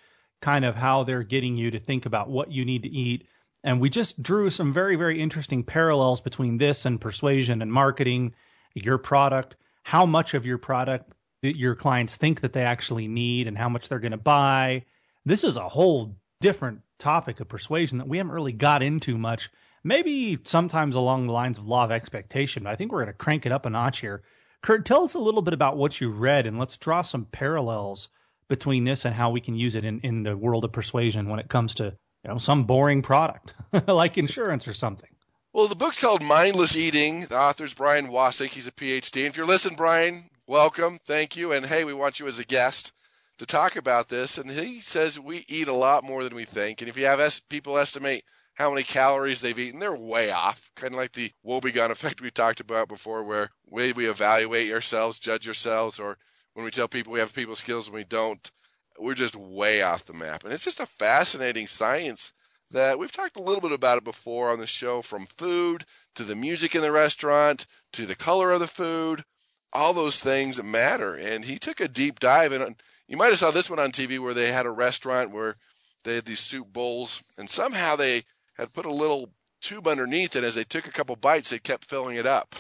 kind 0.41 0.65
of 0.65 0.75
how 0.75 1.05
they're 1.05 1.23
getting 1.23 1.57
you 1.57 1.71
to 1.71 1.79
think 1.79 2.07
about 2.07 2.29
what 2.29 2.51
you 2.51 2.65
need 2.65 2.83
to 2.83 2.91
eat. 2.91 3.27
And 3.65 3.81
we 3.81 3.89
just 3.89 4.23
drew 4.23 4.51
some 4.51 4.73
very, 4.73 4.97
very 4.97 5.21
interesting 5.21 5.63
parallels 5.63 6.21
between 6.21 6.59
this 6.59 6.85
and 6.85 7.01
persuasion 7.01 7.63
and 7.63 7.73
marketing, 7.73 8.35
your 8.75 8.99
product, 8.99 9.57
how 9.85 10.05
much 10.05 10.35
of 10.35 10.45
your 10.45 10.59
product 10.59 11.13
your 11.43 11.75
clients 11.75 12.15
think 12.17 12.41
that 12.41 12.53
they 12.53 12.63
actually 12.63 13.09
need 13.09 13.49
and 13.49 13.59
how 13.59 13.69
much 13.69 13.89
they're 13.89 13.99
going 13.99 14.13
to 14.13 14.17
buy. 14.17 14.85
This 15.25 15.43
is 15.43 15.57
a 15.57 15.69
whole 15.69 16.17
different 16.41 16.81
topic 16.99 17.41
of 17.41 17.49
persuasion 17.49 17.99
that 17.99 18.07
we 18.07 18.19
haven't 18.19 18.33
really 18.33 18.53
got 18.53 18.83
into 18.83 19.19
much. 19.19 19.51
Maybe 19.83 20.39
sometimes 20.45 20.95
along 20.95 21.27
the 21.27 21.33
lines 21.33 21.59
of 21.59 21.67
law 21.67 21.85
of 21.85 21.91
expectation. 21.91 22.63
But 22.63 22.71
I 22.71 22.77
think 22.77 22.93
we're 22.93 23.03
going 23.03 23.13
to 23.13 23.19
crank 23.19 23.47
it 23.47 23.53
up 23.53 23.67
a 23.67 23.71
notch 23.71 24.01
here 24.01 24.23
Kurt, 24.63 24.85
tell 24.85 25.05
us 25.05 25.15
a 25.15 25.19
little 25.19 25.43
bit 25.43 25.55
about 25.55 25.77
what 25.77 26.01
you 26.01 26.11
read 26.11 26.47
and 26.47 26.59
let's 26.59 26.77
draw 26.77 27.03
some 27.03 27.27
parallels 27.27 28.09
between 28.49 28.85
this 28.85 29.05
and 29.05 29.15
how 29.15 29.31
we 29.31 29.41
can 29.41 29.57
use 29.57 29.75
it 29.75 29.85
in, 29.85 29.99
in 30.01 30.23
the 30.23 30.37
world 30.37 30.65
of 30.65 30.73
persuasion 30.73 31.29
when 31.29 31.41
it 31.41 31.49
comes 31.49 31.75
to 31.75 31.85
you 32.25 32.31
know 32.31 32.39
some 32.39 32.65
boring 32.65 33.03
product 33.03 33.55
like 33.89 34.19
insurance 34.19 34.69
or 34.69 34.75
something. 34.75 35.09
Well, 35.53 35.69
the 35.69 35.75
book's 35.75 35.99
called 35.99 36.23
Mindless 36.23 36.77
Eating. 36.77 37.23
The 37.23 37.39
author's 37.39 37.75
Brian 37.75 38.09
Wansink. 38.09 38.51
He's 38.51 38.69
a 38.69 38.73
PhD. 38.73 39.19
And 39.19 39.27
if 39.27 39.37
you're 39.37 39.45
listening, 39.45 39.77
Brian, 39.77 40.31
welcome. 40.47 40.99
Thank 41.05 41.37
you. 41.37 41.53
And 41.53 41.67
hey, 41.67 41.85
we 41.85 41.93
want 41.93 42.21
you 42.21 42.27
as 42.27 42.39
a 42.39 42.45
guest 42.45 42.93
to 43.39 43.45
talk 43.45 43.77
about 43.77 44.09
this. 44.09 44.39
And 44.39 44.51
he 44.51 44.81
says 44.81 45.21
we 45.21 45.45
eat 45.49 45.69
a 45.69 45.75
lot 45.75 46.05
more 46.05 46.25
than 46.25 46.35
we 46.35 46.45
think. 46.45 46.81
And 46.81 46.89
if 46.89 46.97
you 46.97 47.05
have 47.05 47.41
people 47.51 47.77
estimate 47.77 48.25
how 48.63 48.71
many 48.71 48.85
calories 48.85 49.41
they've 49.41 49.59
eaten, 49.59 49.81
they're 49.81 49.93
way 49.95 50.31
off. 50.31 50.71
Kind 50.77 50.95
of 50.95 50.99
like 50.99 51.13
the 51.13 51.33
Wobegon 51.45 51.91
effect 51.91 52.21
we 52.21 52.31
talked 52.31 52.61
about 52.61 52.87
before, 52.87 53.25
where 53.25 53.51
way 53.69 53.93
we 53.93 54.09
evaluate 54.09 54.73
ourselves, 54.73 55.19
judge 55.19 55.49
ourselves, 55.49 55.99
or 55.99 56.17
when 56.55 56.65
we 56.65 56.71
tell 56.71 56.87
people 56.87 57.13
we 57.13 57.19
have 57.19 57.35
people 57.35 57.57
skills 57.57 57.89
and 57.89 57.97
we 57.97 58.05
don't. 58.05 58.51
we're 58.99 59.15
just 59.15 59.35
way 59.35 59.83
off 59.83 60.05
the 60.05 60.15
map. 60.15 60.45
And 60.45 60.53
it's 60.53 60.65
just 60.65 60.81
a 60.81 60.87
fascinating 60.87 61.67
science 61.67 62.33
that 62.71 62.99
we've 62.99 63.11
talked 63.11 63.37
a 63.37 63.43
little 63.43 63.61
bit 63.61 63.73
about 63.73 63.99
it 63.99 64.05
before 64.05 64.51
on 64.51 64.61
the 64.61 64.67
show 64.67 65.03
from 65.03 65.27
food 65.27 65.85
to 66.15 66.25
the 66.25 66.37
music 66.37 66.75
in 66.75 66.83
the 66.83 66.93
restaurant 66.93 67.67
to 67.95 68.07
the 68.07 68.15
color 68.15 68.53
of 68.53 68.61
the 68.61 68.67
food. 68.67 69.25
All 69.73 69.93
those 69.93 70.21
things 70.21 70.63
matter. 70.63 71.15
And 71.15 71.45
he 71.45 71.59
took 71.59 71.81
a 71.81 71.89
deep 71.89 72.21
dive. 72.21 72.53
And 72.53 72.77
you 73.09 73.17
might 73.17 73.31
have 73.31 73.39
saw 73.39 73.51
this 73.51 73.69
one 73.69 73.81
on 73.81 73.91
TV 73.91 74.21
where 74.21 74.35
they 74.35 74.53
had 74.53 74.67
a 74.67 74.71
restaurant 74.71 75.33
where 75.33 75.57
they 76.05 76.17
had 76.17 76.25
these 76.25 76.41
soup 76.41 76.73
bowls, 76.73 77.23
and 77.39 77.49
somehow 77.49 77.95
they 77.95 78.25
had 78.55 78.73
put 78.73 78.87
a 78.87 78.93
little 78.93 79.31
tube 79.61 79.89
underneath 79.89 80.37
it. 80.37 80.45
As 80.45 80.55
they 80.55 80.65
took 80.65 80.87
a 80.87 80.93
couple 80.93 81.17
bites, 81.17 81.51
they 81.51 81.59
kept 81.59 81.89
filling 81.89 82.17
it 82.17 82.27
up. 82.27 82.55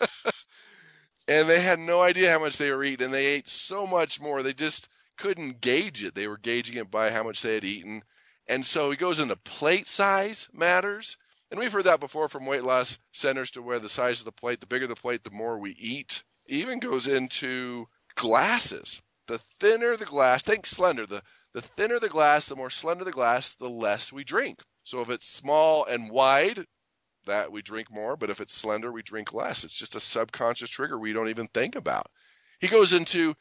and 1.28 1.48
they 1.48 1.60
had 1.60 1.78
no 1.78 2.02
idea 2.02 2.30
how 2.30 2.38
much 2.38 2.58
they 2.58 2.70
were 2.70 2.84
eating. 2.84 3.06
And 3.06 3.14
they 3.14 3.26
ate 3.26 3.48
so 3.48 3.86
much 3.86 4.20
more. 4.20 4.42
They 4.42 4.54
just 4.54 4.88
couldn't 5.16 5.60
gauge 5.60 6.02
it. 6.02 6.14
They 6.14 6.26
were 6.26 6.38
gauging 6.38 6.76
it 6.76 6.90
by 6.90 7.10
how 7.10 7.22
much 7.22 7.42
they 7.42 7.54
had 7.54 7.64
eaten. 7.64 8.02
And 8.48 8.64
so 8.64 8.90
it 8.90 8.98
goes 8.98 9.20
into 9.20 9.36
plate 9.36 9.88
size 9.88 10.48
matters. 10.52 11.16
And 11.50 11.60
we've 11.60 11.72
heard 11.72 11.84
that 11.84 12.00
before 12.00 12.28
from 12.28 12.46
weight 12.46 12.64
loss 12.64 12.98
centers 13.12 13.50
to 13.52 13.62
where 13.62 13.78
the 13.78 13.88
size 13.88 14.20
of 14.20 14.24
the 14.24 14.32
plate, 14.32 14.60
the 14.60 14.66
bigger 14.66 14.86
the 14.86 14.94
plate, 14.94 15.24
the 15.24 15.30
more 15.30 15.58
we 15.58 15.72
eat. 15.72 16.22
It 16.46 16.54
even 16.54 16.78
goes 16.78 17.06
into 17.06 17.88
glasses. 18.14 19.02
The 19.26 19.38
thinner 19.38 19.96
the 19.96 20.06
glass, 20.06 20.42
think 20.42 20.64
slender, 20.64 21.06
the, 21.06 21.22
the 21.52 21.60
thinner 21.60 21.98
the 21.98 22.08
glass, 22.08 22.48
the 22.48 22.56
more 22.56 22.70
slender 22.70 23.04
the 23.04 23.12
glass, 23.12 23.54
the 23.54 23.68
less 23.68 24.12
we 24.12 24.24
drink. 24.24 24.60
So 24.88 25.02
if 25.02 25.10
it's 25.10 25.28
small 25.28 25.84
and 25.84 26.10
wide, 26.10 26.64
that 27.26 27.52
we 27.52 27.60
drink 27.60 27.90
more, 27.90 28.16
but 28.16 28.30
if 28.30 28.40
it's 28.40 28.54
slender, 28.54 28.90
we 28.90 29.02
drink 29.02 29.34
less. 29.34 29.62
It's 29.62 29.78
just 29.78 29.94
a 29.94 30.00
subconscious 30.00 30.70
trigger 30.70 30.98
we 30.98 31.12
don't 31.12 31.28
even 31.28 31.46
think 31.48 31.76
about. 31.76 32.06
He 32.58 32.68
goes 32.68 32.94
into 32.94 33.34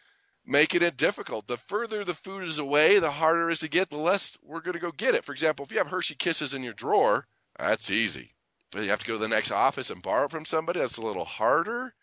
making 0.46 0.82
it 0.82 0.98
difficult. 0.98 1.48
The 1.48 1.56
further 1.56 2.04
the 2.04 2.14
food 2.14 2.44
is 2.44 2.60
away, 2.60 3.00
the 3.00 3.12
harder 3.12 3.50
it 3.50 3.54
is 3.54 3.60
to 3.62 3.70
get, 3.70 3.90
the 3.90 3.96
less 3.96 4.38
we're 4.44 4.60
going 4.60 4.74
to 4.74 4.82
go 4.82 4.92
get 4.92 5.16
it. 5.16 5.24
For 5.24 5.32
example, 5.32 5.64
if 5.64 5.72
you 5.72 5.78
have 5.78 5.88
Hershey 5.88 6.16
Kisses 6.16 6.54
in 6.54 6.64
your 6.64 6.74
drawer, 6.74 7.26
that's 7.58 7.92
easy. 7.92 8.32
But 8.74 8.84
you 8.84 8.90
have 8.90 9.00
to 9.00 9.08
go 9.08 9.14
to 9.14 9.20
the 9.20 9.30
next 9.30 9.52
office 9.52 9.90
and 9.90 10.02
borrow 10.02 10.26
it 10.26 10.32
from 10.32 10.44
somebody, 10.44 10.82
that's 10.82 10.98
a 10.98 11.02
little 11.02 11.24
harder. 11.24 11.94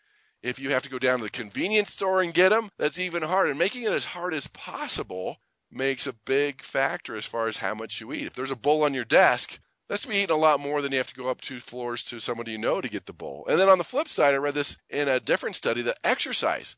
If 0.41 0.57
you 0.57 0.71
have 0.71 0.81
to 0.81 0.89
go 0.89 0.97
down 0.97 1.19
to 1.19 1.25
the 1.25 1.29
convenience 1.29 1.91
store 1.91 2.23
and 2.23 2.33
get 2.33 2.49
them, 2.49 2.71
that's 2.79 2.99
even 2.99 3.21
harder. 3.21 3.53
Making 3.53 3.83
it 3.83 3.91
as 3.91 4.05
hard 4.05 4.33
as 4.33 4.47
possible 4.47 5.37
makes 5.71 6.07
a 6.07 6.13
big 6.13 6.61
factor 6.61 7.15
as 7.15 7.25
far 7.25 7.47
as 7.47 7.57
how 7.57 7.73
much 7.73 7.99
you 7.99 8.13
eat. 8.13 8.27
If 8.27 8.33
there's 8.33 8.51
a 8.51 8.55
bowl 8.55 8.83
on 8.83 8.93
your 8.93 9.05
desk, 9.05 9.59
that's 9.87 10.03
to 10.03 10.07
be 10.07 10.17
eating 10.17 10.35
a 10.35 10.39
lot 10.39 10.59
more 10.59 10.81
than 10.81 10.91
you 10.91 10.97
have 10.97 11.07
to 11.07 11.15
go 11.15 11.27
up 11.27 11.41
two 11.41 11.59
floors 11.59 12.03
to 12.05 12.19
somebody 12.19 12.53
you 12.53 12.57
know 12.57 12.81
to 12.81 12.89
get 12.89 13.05
the 13.05 13.13
bowl. 13.13 13.45
And 13.47 13.59
then 13.59 13.69
on 13.69 13.77
the 13.77 13.83
flip 13.83 14.07
side, 14.07 14.33
I 14.33 14.37
read 14.37 14.53
this 14.55 14.77
in 14.89 15.07
a 15.07 15.19
different 15.19 15.55
study 15.55 15.81
that 15.83 15.99
exercise. 16.03 16.75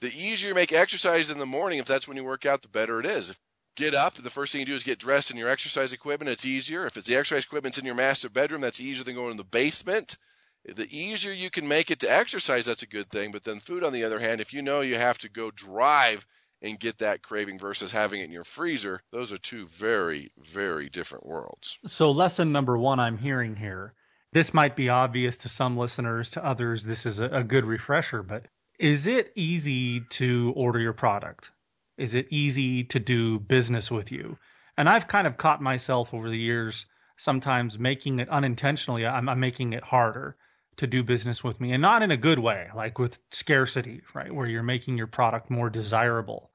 The 0.00 0.08
easier 0.08 0.48
you 0.48 0.54
make 0.54 0.72
exercise 0.72 1.30
in 1.30 1.38
the 1.38 1.46
morning, 1.46 1.78
if 1.78 1.86
that's 1.86 2.08
when 2.08 2.16
you 2.16 2.24
work 2.24 2.46
out, 2.46 2.62
the 2.62 2.68
better 2.68 3.00
it 3.00 3.06
is. 3.06 3.30
If 3.30 3.40
get 3.76 3.94
up, 3.94 4.14
the 4.14 4.28
first 4.28 4.52
thing 4.52 4.60
you 4.60 4.66
do 4.66 4.74
is 4.74 4.82
get 4.82 4.98
dressed 4.98 5.30
in 5.30 5.36
your 5.36 5.48
exercise 5.48 5.92
equipment. 5.92 6.30
It's 6.30 6.44
easier. 6.44 6.84
If 6.86 6.96
it's 6.96 7.06
the 7.06 7.16
exercise 7.16 7.44
equipment's 7.44 7.78
in 7.78 7.86
your 7.86 7.94
master 7.94 8.28
bedroom, 8.28 8.60
that's 8.60 8.80
easier 8.80 9.04
than 9.04 9.14
going 9.14 9.30
in 9.30 9.36
the 9.36 9.44
basement. 9.44 10.16
The 10.64 10.88
easier 10.90 11.32
you 11.32 11.50
can 11.50 11.66
make 11.66 11.90
it 11.90 12.00
to 12.00 12.12
exercise, 12.12 12.66
that's 12.66 12.82
a 12.82 12.88
good 12.88 13.08
thing. 13.10 13.30
But 13.30 13.44
then 13.44 13.60
food, 13.60 13.84
on 13.84 13.92
the 13.92 14.04
other 14.04 14.18
hand, 14.18 14.40
if 14.40 14.52
you 14.52 14.62
know 14.62 14.80
you 14.80 14.96
have 14.96 15.18
to 15.18 15.28
go 15.28 15.52
drive 15.52 16.26
and 16.62 16.80
get 16.80 16.98
that 16.98 17.22
craving 17.22 17.58
versus 17.58 17.90
having 17.90 18.20
it 18.20 18.24
in 18.24 18.32
your 18.32 18.44
freezer, 18.44 19.02
those 19.12 19.32
are 19.32 19.38
two 19.38 19.66
very, 19.68 20.32
very 20.38 20.88
different 20.88 21.26
worlds. 21.26 21.78
So, 21.86 22.10
lesson 22.10 22.52
number 22.52 22.76
one 22.76 22.98
I'm 22.98 23.18
hearing 23.18 23.56
here 23.56 23.94
this 24.32 24.52
might 24.52 24.76
be 24.76 24.88
obvious 24.90 25.38
to 25.38 25.48
some 25.48 25.76
listeners, 25.76 26.28
to 26.30 26.44
others, 26.44 26.84
this 26.84 27.06
is 27.06 27.18
a, 27.18 27.42
good 27.42 27.64
refresher, 27.64 28.22
but 28.22 28.46
is 28.78 29.06
it 29.06 29.32
easy 29.34 30.00
to 30.10 30.52
order 30.54 30.78
your 30.78 30.92
product? 30.92 31.50
Is 31.96 32.14
it 32.14 32.28
easy 32.30 32.84
to 32.84 32.98
do 32.98 33.38
business 33.38 33.90
with 33.90 34.12
you? 34.12 34.36
And 34.76 34.88
I've 34.88 35.08
kind 35.08 35.26
of 35.26 35.38
caught 35.38 35.62
myself 35.62 36.12
over 36.12 36.28
the 36.28 36.38
years 36.38 36.86
sometimes 37.16 37.78
making 37.78 38.20
it 38.20 38.28
unintentionally, 38.28 39.06
I'm, 39.06 39.28
I'm 39.28 39.40
making 39.40 39.72
it 39.72 39.82
harder 39.82 40.36
to 40.78 40.86
do 40.86 41.02
business 41.02 41.44
with 41.44 41.60
me 41.60 41.72
and 41.72 41.82
not 41.82 42.02
in 42.02 42.10
a 42.10 42.16
good 42.16 42.38
way, 42.38 42.68
like 42.74 42.98
with 42.98 43.18
scarcity, 43.30 44.00
right? 44.14 44.34
Where 44.34 44.46
you're 44.46 44.62
making 44.62 44.96
your 44.96 45.06
product 45.06 45.50
more 45.50 45.68
desirable. 45.68 46.50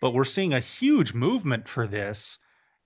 But 0.00 0.14
we're 0.14 0.24
seeing 0.24 0.52
a 0.52 0.60
huge 0.60 1.12
movement 1.12 1.68
for 1.68 1.86
this 1.86 2.38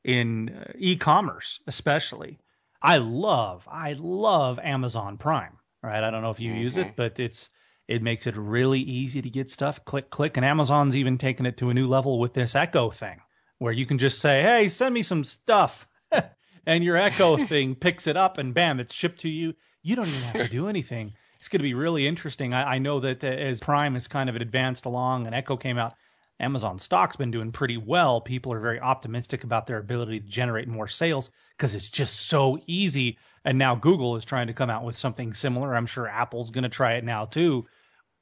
in 0.04 0.50
uh, 0.50 0.73
e-commerce, 0.76 1.61
especially. 1.66 2.38
I 2.83 2.99
love, 2.99 3.66
I 3.71 3.97
love 3.99 4.59
Amazon 4.61 5.18
Prime, 5.18 5.59
right? 5.83 6.02
I 6.02 6.11
don't 6.11 6.23
know 6.23 6.30
if 6.30 6.40
you 6.40 6.52
mm-hmm. 6.52 6.61
use 6.61 6.76
it, 6.76 6.87
mm-hmm. 6.88 6.97
but 6.97 7.18
it's, 7.21 7.50
it 7.87 8.02
makes 8.02 8.26
it 8.26 8.37
really 8.37 8.80
easy 8.80 9.21
to 9.23 9.30
get 9.30 9.50
stuff. 9.50 9.85
Click, 9.85 10.11
click. 10.11 10.37
And 10.37 10.47
Amazon's 10.47 10.97
even 10.97 11.18
taken 11.18 11.47
it 11.47 11.57
to 11.59 11.71
a 11.71 11.75
new 11.75 11.87
level 11.87 12.18
with 12.18 12.35
this 12.35 12.54
Echo 12.54 12.90
thing 12.90 13.21
where 13.59 13.73
you 13.73 13.87
can 13.87 13.99
just 13.99 14.21
say, 14.21 14.42
Hey, 14.42 14.68
send 14.68 14.95
me 14.95 15.02
some 15.02 15.25
stuff. 15.25 15.88
and 16.66 16.85
your 16.85 16.97
Echo 16.97 17.37
thing 17.47 17.75
picks 17.75 18.07
it 18.07 18.16
up 18.16 18.38
and 18.38 18.54
bam, 18.54 18.80
it's 18.80 18.95
shipped 18.95 19.21
to 19.21 19.30
you 19.30 19.54
you 19.88 19.97
don't 19.97 20.07
even 20.07 20.21
have 20.21 20.42
to 20.42 20.49
do 20.50 20.68
anything. 20.68 21.14
It's 21.40 21.49
going 21.49 21.61
to 21.61 21.64
be 21.64 21.73
really 21.73 22.07
interesting. 22.07 22.52
I, 22.52 22.75
I 22.75 22.78
know 22.78 23.00
that 23.00 23.25
uh, 23.25 23.28
as 23.28 23.59
Prime 23.59 23.95
has 23.95 24.07
kind 24.07 24.28
of 24.28 24.37
advanced 24.37 24.85
along 24.85 25.25
and 25.26 25.35
Echo 25.35 25.57
came 25.57 25.78
out, 25.78 25.95
Amazon 26.40 26.78
stock's 26.78 27.16
been 27.16 27.30
doing 27.30 27.52
pretty 27.52 27.78
well. 27.78 28.21
People 28.21 28.52
are 28.52 28.61
very 28.61 28.78
optimistic 28.78 29.45
about 29.45 29.66
their 29.66 29.78
ability 29.78 30.21
to 30.21 30.26
generate 30.26 30.68
more 30.68 30.88
sales 30.88 31.30
because 31.57 31.75
it's 31.75 31.88
just 31.88 32.28
so 32.28 32.59
easy. 32.66 33.18
And 33.47 33.57
now 33.57 33.75
Google 33.75 34.16
is 34.16 34.26
trying 34.26 34.49
to 34.49 34.52
come 34.52 34.68
out 34.68 34.85
with 34.85 34.97
something 34.97 35.33
similar. 35.33 35.75
I'm 35.75 35.87
sure 35.87 36.07
Apple's 36.07 36.50
going 36.50 36.64
to 36.64 36.68
try 36.68 36.95
it 36.95 37.04
now 37.04 37.25
too. 37.25 37.66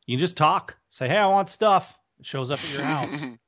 You 0.06 0.16
just 0.16 0.37
talk, 0.37 0.76
say, 0.88 1.08
"Hey, 1.08 1.16
I 1.16 1.26
want 1.26 1.49
stuff." 1.49 1.99
It 2.20 2.26
shows 2.26 2.52
up 2.52 2.61
at 2.61 2.73
your 2.73 2.85
house. 2.85 3.37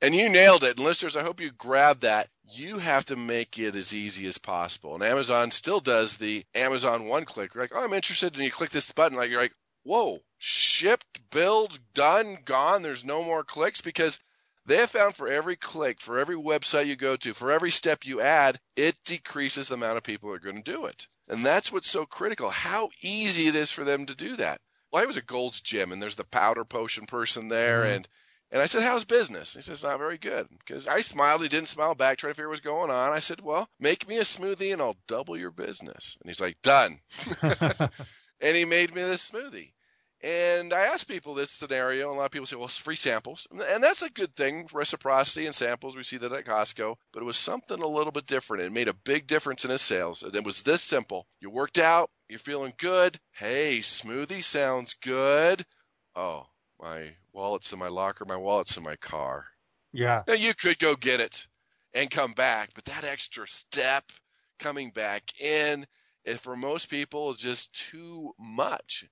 And 0.00 0.14
you 0.14 0.28
nailed 0.28 0.62
it. 0.62 0.76
And 0.76 0.84
listeners, 0.84 1.16
I 1.16 1.22
hope 1.22 1.40
you 1.40 1.50
grab 1.50 2.00
that. 2.00 2.28
You 2.48 2.78
have 2.78 3.04
to 3.06 3.16
make 3.16 3.58
it 3.58 3.74
as 3.74 3.94
easy 3.94 4.26
as 4.26 4.38
possible. 4.38 4.94
And 4.94 5.02
Amazon 5.02 5.50
still 5.50 5.80
does 5.80 6.16
the 6.16 6.44
Amazon 6.54 7.06
one 7.06 7.24
click. 7.24 7.54
You're 7.54 7.64
like, 7.64 7.72
oh, 7.74 7.82
I'm 7.82 7.94
interested. 7.94 8.34
And 8.34 8.44
you 8.44 8.50
click 8.50 8.70
this 8.70 8.92
button, 8.92 9.16
like 9.16 9.30
you're 9.30 9.40
like, 9.40 9.54
whoa, 9.84 10.20
shipped, 10.38 11.30
billed, 11.30 11.78
done, 11.94 12.38
gone. 12.44 12.82
There's 12.82 13.04
no 13.04 13.22
more 13.22 13.42
clicks 13.42 13.80
because 13.80 14.18
they 14.66 14.76
have 14.78 14.90
found 14.90 15.14
for 15.14 15.28
every 15.28 15.56
click, 15.56 16.00
for 16.00 16.18
every 16.18 16.36
website 16.36 16.86
you 16.86 16.96
go 16.96 17.16
to, 17.16 17.32
for 17.32 17.52
every 17.52 17.70
step 17.70 18.04
you 18.04 18.20
add, 18.20 18.58
it 18.74 18.96
decreases 19.04 19.68
the 19.68 19.74
amount 19.74 19.96
of 19.96 20.02
people 20.02 20.28
that 20.28 20.36
are 20.36 20.52
going 20.52 20.62
to 20.62 20.72
do 20.72 20.84
it. 20.86 21.06
And 21.28 21.46
that's 21.46 21.72
what's 21.72 21.90
so 21.90 22.04
critical. 22.04 22.50
How 22.50 22.90
easy 23.00 23.46
it 23.46 23.54
is 23.54 23.70
for 23.70 23.84
them 23.84 24.06
to 24.06 24.14
do 24.14 24.36
that. 24.36 24.60
Well, 24.92 25.02
I 25.02 25.06
was 25.06 25.16
at 25.16 25.26
Gold's 25.26 25.60
Gym 25.60 25.92
and 25.92 26.02
there's 26.02 26.16
the 26.16 26.24
powder 26.24 26.64
potion 26.64 27.06
person 27.06 27.48
there 27.48 27.82
mm-hmm. 27.82 27.96
and 27.96 28.08
and 28.50 28.62
I 28.62 28.66
said, 28.66 28.82
How's 28.82 29.04
business? 29.04 29.54
He 29.54 29.62
says, 29.62 29.82
Not 29.82 29.98
very 29.98 30.18
good. 30.18 30.46
Because 30.58 30.86
I 30.86 31.00
smiled. 31.00 31.42
He 31.42 31.48
didn't 31.48 31.68
smile 31.68 31.94
back, 31.94 32.18
trying 32.18 32.32
to 32.32 32.34
figure 32.34 32.48
what 32.48 32.52
was 32.52 32.60
going 32.60 32.90
on. 32.90 33.12
I 33.12 33.20
said, 33.20 33.40
Well, 33.40 33.68
make 33.80 34.08
me 34.08 34.18
a 34.18 34.22
smoothie 34.22 34.72
and 34.72 34.80
I'll 34.80 34.96
double 35.08 35.36
your 35.36 35.50
business. 35.50 36.16
And 36.20 36.30
he's 36.30 36.40
like, 36.40 36.60
Done. 36.62 37.00
and 38.40 38.56
he 38.56 38.64
made 38.64 38.94
me 38.94 39.02
this 39.02 39.30
smoothie. 39.30 39.72
And 40.22 40.72
I 40.72 40.86
asked 40.86 41.08
people 41.08 41.34
this 41.34 41.50
scenario, 41.50 42.08
and 42.08 42.16
a 42.16 42.18
lot 42.18 42.24
of 42.24 42.30
people 42.30 42.46
say, 42.46 42.56
well, 42.56 42.64
it's 42.64 42.78
free 42.78 42.96
samples. 42.96 43.46
And 43.50 43.84
that's 43.84 44.02
a 44.02 44.10
good 44.10 44.34
thing, 44.34 44.66
reciprocity 44.72 45.44
and 45.44 45.54
samples. 45.54 45.94
We 45.94 46.02
see 46.02 46.16
that 46.16 46.32
at 46.32 46.46
Costco. 46.46 46.96
But 47.12 47.22
it 47.22 47.26
was 47.26 47.36
something 47.36 47.80
a 47.80 47.86
little 47.86 48.12
bit 48.12 48.26
different. 48.26 48.64
It 48.64 48.72
made 48.72 48.88
a 48.88 48.94
big 48.94 49.26
difference 49.26 49.64
in 49.64 49.70
his 49.70 49.82
sales. 49.82 50.22
It 50.22 50.44
was 50.44 50.62
this 50.62 50.82
simple. 50.82 51.26
You 51.40 51.50
worked 51.50 51.78
out, 51.78 52.10
you're 52.28 52.38
feeling 52.38 52.72
good. 52.78 53.20
Hey, 53.32 53.80
smoothie 53.80 54.42
sounds 54.42 54.94
good. 54.94 55.64
Oh, 56.16 56.46
my 56.80 57.14
wallet's 57.32 57.72
in 57.72 57.78
my 57.78 57.88
locker, 57.88 58.24
my 58.24 58.36
wallet's 58.36 58.76
in 58.76 58.82
my 58.82 58.96
car. 58.96 59.46
Yeah. 59.92 60.22
Now 60.26 60.34
you 60.34 60.54
could 60.54 60.78
go 60.78 60.96
get 60.96 61.20
it 61.20 61.46
and 61.94 62.10
come 62.10 62.32
back, 62.32 62.70
but 62.74 62.84
that 62.84 63.04
extra 63.04 63.46
step 63.48 64.04
coming 64.58 64.90
back 64.90 65.40
in, 65.40 65.86
and 66.24 66.40
for 66.40 66.56
most 66.56 66.90
people, 66.90 67.30
is 67.30 67.40
just 67.40 67.72
too 67.90 68.32
much. 68.38 69.04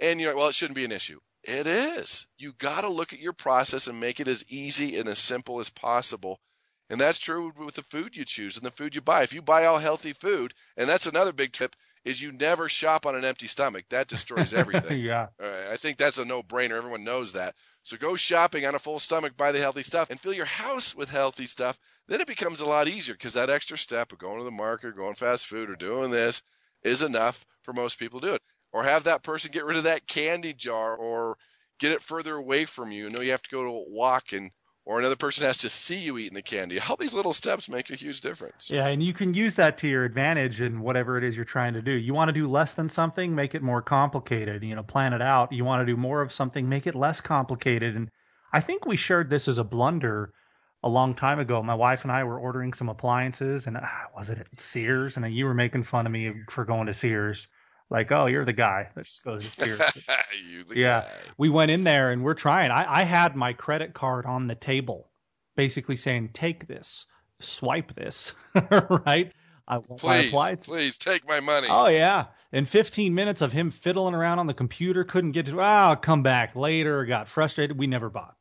And 0.00 0.20
you're 0.20 0.30
like, 0.30 0.38
well, 0.38 0.48
it 0.48 0.54
shouldn't 0.54 0.76
be 0.76 0.84
an 0.84 0.92
issue. 0.92 1.20
It 1.44 1.66
is. 1.66 2.26
You 2.38 2.52
got 2.58 2.82
to 2.82 2.88
look 2.88 3.12
at 3.12 3.18
your 3.18 3.32
process 3.32 3.86
and 3.86 4.00
make 4.00 4.20
it 4.20 4.28
as 4.28 4.44
easy 4.48 4.98
and 4.98 5.08
as 5.08 5.18
simple 5.18 5.60
as 5.60 5.70
possible. 5.70 6.40
And 6.88 7.00
that's 7.00 7.18
true 7.18 7.52
with 7.58 7.74
the 7.74 7.82
food 7.82 8.16
you 8.16 8.24
choose 8.24 8.56
and 8.56 8.66
the 8.66 8.70
food 8.70 8.94
you 8.94 9.00
buy. 9.00 9.22
If 9.22 9.32
you 9.32 9.42
buy 9.42 9.64
all 9.64 9.78
healthy 9.78 10.12
food, 10.12 10.54
and 10.76 10.88
that's 10.88 11.06
another 11.06 11.32
big 11.32 11.52
tip, 11.52 11.74
is 12.04 12.20
you 12.20 12.32
never 12.32 12.68
shop 12.68 13.06
on 13.06 13.14
an 13.14 13.24
empty 13.24 13.46
stomach. 13.46 13.84
That 13.90 14.08
destroys 14.08 14.54
everything. 14.54 15.00
yeah. 15.00 15.28
I 15.40 15.76
think 15.76 15.98
that's 15.98 16.18
a 16.18 16.24
no 16.24 16.42
brainer. 16.42 16.76
Everyone 16.76 17.04
knows 17.04 17.32
that. 17.32 17.54
So 17.84 17.96
go 17.96 18.16
shopping 18.16 18.66
on 18.66 18.74
a 18.74 18.78
full 18.78 19.00
stomach, 19.00 19.36
buy 19.36 19.52
the 19.52 19.58
healthy 19.58 19.82
stuff, 19.82 20.10
and 20.10 20.20
fill 20.20 20.32
your 20.32 20.44
house 20.44 20.94
with 20.94 21.10
healthy 21.10 21.46
stuff. 21.46 21.78
Then 22.08 22.20
it 22.20 22.26
becomes 22.26 22.60
a 22.60 22.66
lot 22.66 22.88
easier 22.88 23.14
because 23.14 23.34
that 23.34 23.50
extra 23.50 23.78
step 23.78 24.12
of 24.12 24.18
going 24.18 24.38
to 24.38 24.44
the 24.44 24.50
market 24.50 24.88
or 24.88 24.92
going 24.92 25.14
fast 25.14 25.46
food 25.46 25.70
or 25.70 25.76
doing 25.76 26.10
this 26.10 26.42
is 26.84 27.02
enough 27.02 27.44
for 27.62 27.72
most 27.72 27.98
people 27.98 28.20
to 28.20 28.26
do 28.28 28.34
it. 28.34 28.42
Or 28.72 28.84
have 28.84 29.04
that 29.04 29.22
person 29.22 29.50
get 29.52 29.64
rid 29.64 29.76
of 29.76 29.82
that 29.84 30.06
candy 30.06 30.54
jar 30.54 30.96
or 30.96 31.36
get 31.78 31.92
it 31.92 32.02
further 32.02 32.36
away 32.36 32.64
from 32.64 32.90
you. 32.92 33.04
You 33.04 33.10
know, 33.10 33.20
you 33.20 33.32
have 33.32 33.42
to 33.42 33.50
go 33.50 33.62
to 33.62 33.70
a 33.70 33.90
walk 33.90 34.32
and 34.32 34.50
or 34.84 34.98
another 34.98 35.16
person 35.16 35.46
has 35.46 35.58
to 35.58 35.68
see 35.68 35.96
you 35.96 36.18
eating 36.18 36.34
the 36.34 36.42
candy. 36.42 36.80
All 36.80 36.96
these 36.96 37.14
little 37.14 37.32
steps 37.32 37.68
make 37.68 37.90
a 37.90 37.94
huge 37.94 38.20
difference. 38.20 38.70
Yeah, 38.70 38.88
and 38.88 39.02
you 39.02 39.12
can 39.12 39.32
use 39.32 39.54
that 39.54 39.78
to 39.78 39.88
your 39.88 40.04
advantage 40.04 40.60
in 40.60 40.80
whatever 40.80 41.16
it 41.16 41.24
is 41.24 41.36
you're 41.36 41.44
trying 41.44 41.74
to 41.74 41.82
do. 41.82 41.92
You 41.92 42.14
want 42.14 42.28
to 42.28 42.32
do 42.32 42.50
less 42.50 42.74
than 42.74 42.88
something, 42.88 43.34
make 43.34 43.54
it 43.54 43.62
more 43.62 43.80
complicated. 43.82 44.64
You 44.64 44.74
know, 44.74 44.82
plan 44.82 45.12
it 45.12 45.22
out. 45.22 45.52
You 45.52 45.64
want 45.64 45.82
to 45.82 45.86
do 45.86 45.96
more 45.96 46.20
of 46.20 46.32
something, 46.32 46.68
make 46.68 46.86
it 46.86 46.94
less 46.94 47.20
complicated. 47.20 47.94
And 47.94 48.10
I 48.52 48.60
think 48.60 48.84
we 48.84 48.96
shared 48.96 49.30
this 49.30 49.46
as 49.46 49.58
a 49.58 49.64
blunder 49.64 50.32
a 50.82 50.88
long 50.88 51.14
time 51.14 51.38
ago. 51.38 51.62
My 51.62 51.76
wife 51.76 52.02
and 52.02 52.10
I 52.10 52.24
were 52.24 52.38
ordering 52.38 52.72
some 52.72 52.88
appliances, 52.88 53.66
and 53.68 53.76
uh, 53.76 53.86
was 54.16 54.30
it 54.30 54.38
at 54.38 54.60
Sears? 54.60 55.16
And 55.16 55.32
you 55.32 55.44
were 55.44 55.54
making 55.54 55.84
fun 55.84 56.06
of 56.06 56.12
me 56.12 56.32
for 56.50 56.64
going 56.64 56.86
to 56.86 56.94
Sears. 56.94 57.46
Like, 57.92 58.10
oh, 58.10 58.24
you're 58.24 58.46
the 58.46 58.54
guy 58.54 58.88
that 58.94 59.06
goes 59.22 59.58
yeah, 60.74 61.00
guy. 61.02 61.06
we 61.36 61.50
went 61.50 61.70
in 61.70 61.84
there 61.84 62.10
and 62.10 62.24
we're 62.24 62.32
trying. 62.32 62.70
I, 62.70 63.00
I 63.00 63.02
had 63.02 63.36
my 63.36 63.52
credit 63.52 63.92
card 63.92 64.24
on 64.24 64.46
the 64.46 64.54
table, 64.54 65.10
basically 65.56 65.96
saying, 65.96 66.30
"Take 66.32 66.66
this, 66.66 67.04
swipe 67.40 67.94
this, 67.94 68.32
right." 69.04 69.30
I 69.68 69.76
want 69.76 70.00
please, 70.00 70.06
my 70.06 70.16
appliance. 70.16 70.66
Please 70.66 70.96
take 70.96 71.28
my 71.28 71.40
money. 71.40 71.68
Oh 71.70 71.88
yeah. 71.88 72.26
In 72.52 72.64
15 72.64 73.14
minutes 73.14 73.42
of 73.42 73.52
him 73.52 73.70
fiddling 73.70 74.14
around 74.14 74.38
on 74.38 74.46
the 74.46 74.54
computer, 74.54 75.04
couldn't 75.04 75.32
get 75.32 75.44
to. 75.46 75.60
Oh, 75.60 75.62
I'll 75.62 75.96
come 75.96 76.22
back 76.22 76.56
later. 76.56 77.04
Got 77.04 77.28
frustrated. 77.28 77.78
We 77.78 77.86
never 77.86 78.08
bought. 78.08 78.36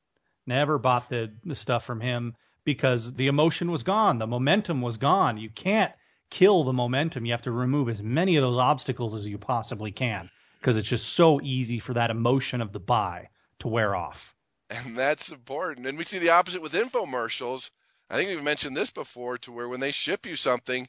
Never 0.47 0.77
bought 0.77 1.09
the 1.09 1.29
the 1.43 1.55
stuff 1.55 1.83
from 1.83 1.99
him 1.99 2.35
because 2.63 3.11
the 3.15 3.27
emotion 3.27 3.69
was 3.69 3.83
gone. 3.83 4.17
The 4.17 4.27
momentum 4.27 4.81
was 4.81 4.95
gone. 4.95 5.37
You 5.37 5.49
can't 5.49 5.91
kill 6.31 6.63
the 6.63 6.73
momentum. 6.73 7.25
You 7.25 7.33
have 7.33 7.43
to 7.43 7.51
remove 7.51 7.89
as 7.89 8.01
many 8.01 8.35
of 8.37 8.41
those 8.41 8.57
obstacles 8.57 9.13
as 9.13 9.27
you 9.27 9.37
possibly 9.37 9.91
can 9.91 10.31
because 10.59 10.77
it's 10.77 10.87
just 10.87 11.09
so 11.09 11.39
easy 11.41 11.77
for 11.77 11.93
that 11.93 12.09
emotion 12.09 12.61
of 12.61 12.71
the 12.71 12.79
buy 12.79 13.29
to 13.59 13.67
wear 13.67 13.95
off. 13.95 14.33
And 14.69 14.97
that's 14.97 15.31
important. 15.31 15.85
And 15.85 15.97
we 15.97 16.03
see 16.03 16.17
the 16.17 16.29
opposite 16.29 16.61
with 16.61 16.73
infomercials. 16.73 17.69
I 18.09 18.15
think 18.15 18.29
we've 18.29 18.43
mentioned 18.43 18.75
this 18.75 18.89
before 18.89 19.37
to 19.39 19.51
where 19.51 19.67
when 19.67 19.79
they 19.79 19.91
ship 19.91 20.25
you 20.25 20.35
something, 20.35 20.87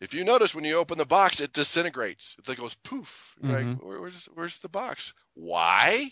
if 0.00 0.12
you 0.12 0.24
notice 0.24 0.54
when 0.54 0.64
you 0.64 0.76
open 0.76 0.98
the 0.98 1.06
box, 1.06 1.40
it 1.40 1.52
disintegrates. 1.52 2.36
It 2.38 2.46
like 2.46 2.58
goes 2.58 2.74
poof. 2.74 3.34
Mm-hmm. 3.42 3.70
Like, 3.70 3.82
where's 3.82 4.28
where's 4.34 4.58
the 4.58 4.68
box? 4.68 5.14
Why? 5.34 6.10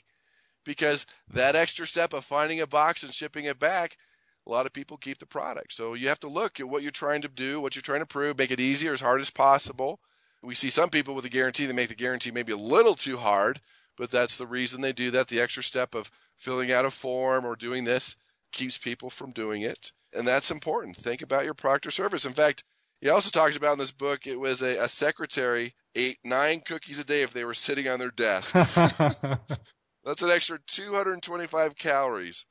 Because 0.65 1.07
that 1.29 1.57
extra 1.57 1.87
step 1.87 2.13
of 2.13 2.25
finding 2.25 2.61
a 2.61 2.67
box 2.67 3.03
and 3.03 3.13
shipping 3.13 3.45
it 3.45 3.59
back, 3.59 3.99
a 4.47 4.51
lot 4.51 4.67
of 4.67 4.73
people 4.73 4.97
keep 4.97 5.19
the 5.19 5.27
product. 5.27 5.73
So 5.73 5.95
you 5.95 6.09
have 6.09 6.21
to 6.21 6.29
look 6.29 6.61
at 6.61 6.69
what 6.69 6.83
you're 6.83 6.91
trying 6.91 7.23
to 7.23 7.29
do, 7.29 7.61
what 7.61 7.75
you're 7.75 7.83
trying 7.83 8.01
to 8.01 8.07
prove, 8.07 8.39
make 8.39 8.51
it 8.51 8.61
easier 8.61 8.93
as 8.93 9.01
hard 9.01 9.21
as 9.21 9.31
possible. 9.31 10.01
We 10.43 10.55
see 10.55 10.71
some 10.71 10.91
people 10.91 11.15
with 11.15 11.25
a 11.25 11.31
guarantee 11.31 11.67
that 11.67 11.75
make 11.75 11.89
the 11.89 11.95
guarantee 11.95 12.33
maybe 12.33 12.53
a 12.53 12.57
little 12.57 12.95
too 12.95 13.17
hard, 13.17 13.61
but 13.97 14.11
that's 14.11 14.37
the 14.37 14.47
reason 14.47 14.81
they 14.81 14.93
do 14.93 15.13
that. 15.13 15.29
The 15.29 15.41
extra 15.41 15.63
step 15.63 15.95
of 15.95 16.11
filling 16.37 16.73
out 16.73 16.85
a 16.85 16.91
form 16.91 17.45
or 17.45 17.55
doing 17.55 17.85
this 17.85 18.17
keeps 18.51 18.77
people 18.77 19.11
from 19.11 19.31
doing 19.31 19.63
it. 19.63 19.93
And 20.15 20.27
that's 20.27 20.51
important. 20.51 20.97
Think 20.97 21.23
about 21.23 21.45
your 21.45 21.55
product 21.55 21.87
or 21.87 21.91
service. 21.93 22.25
In 22.25 22.35
fact, 22.35 22.65
he 23.01 23.09
also 23.09 23.31
talks 23.31 23.57
about 23.57 23.73
in 23.73 23.79
this 23.79 23.91
book 23.91 24.27
it 24.27 24.39
was 24.39 24.63
a, 24.63 24.79
a 24.79 24.89
secretary 24.89 25.75
ate 25.95 26.19
nine 26.25 26.63
cookies 26.65 26.99
a 26.99 27.05
day 27.05 27.23
if 27.23 27.33
they 27.33 27.45
were 27.45 27.55
sitting 27.55 27.89
on 27.89 27.99
their 27.99 28.11
desk. 28.11 28.55
That's 30.05 30.23
an 30.23 30.31
extra 30.31 30.59
225 30.67 31.77
calories. 31.77 32.45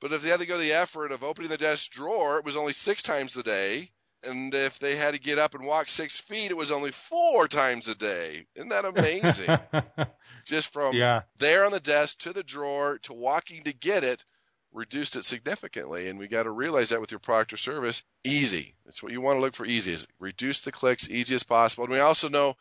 But 0.00 0.12
if 0.12 0.22
they 0.22 0.28
had 0.28 0.40
to 0.40 0.46
go 0.46 0.58
the 0.58 0.72
effort 0.72 1.12
of 1.12 1.22
opening 1.22 1.50
the 1.50 1.56
desk 1.56 1.90
drawer, 1.90 2.38
it 2.38 2.44
was 2.44 2.56
only 2.56 2.72
six 2.72 3.02
times 3.02 3.36
a 3.36 3.42
day. 3.42 3.90
And 4.24 4.52
if 4.52 4.78
they 4.78 4.96
had 4.96 5.14
to 5.14 5.20
get 5.20 5.38
up 5.38 5.54
and 5.54 5.64
walk 5.64 5.88
six 5.88 6.18
feet, 6.18 6.50
it 6.50 6.56
was 6.56 6.72
only 6.72 6.90
four 6.90 7.46
times 7.46 7.88
a 7.88 7.94
day. 7.94 8.46
Isn't 8.54 8.68
that 8.70 8.84
amazing? 8.84 9.58
Just 10.44 10.72
from 10.72 10.94
yeah. 10.94 11.22
there 11.36 11.64
on 11.64 11.72
the 11.72 11.80
desk 11.80 12.18
to 12.20 12.32
the 12.32 12.42
drawer 12.42 12.98
to 13.02 13.12
walking 13.12 13.62
to 13.64 13.72
get 13.72 14.02
it 14.02 14.24
reduced 14.72 15.16
it 15.16 15.24
significantly. 15.24 16.08
And 16.08 16.18
we 16.18 16.28
got 16.28 16.44
to 16.44 16.50
realize 16.50 16.90
that 16.90 17.00
with 17.00 17.10
your 17.10 17.20
product 17.20 17.52
or 17.52 17.56
service, 17.56 18.02
easy. 18.24 18.74
That's 18.84 19.02
what 19.02 19.12
you 19.12 19.20
want 19.20 19.36
to 19.36 19.40
look 19.40 19.54
for 19.54 19.66
easy 19.66 19.92
is 19.92 20.06
reduce 20.18 20.60
the 20.60 20.72
clicks 20.72 21.10
easy 21.10 21.34
as 21.34 21.42
possible. 21.42 21.84
And 21.84 21.92
we 21.92 22.00
also 22.00 22.28
know 22.28 22.56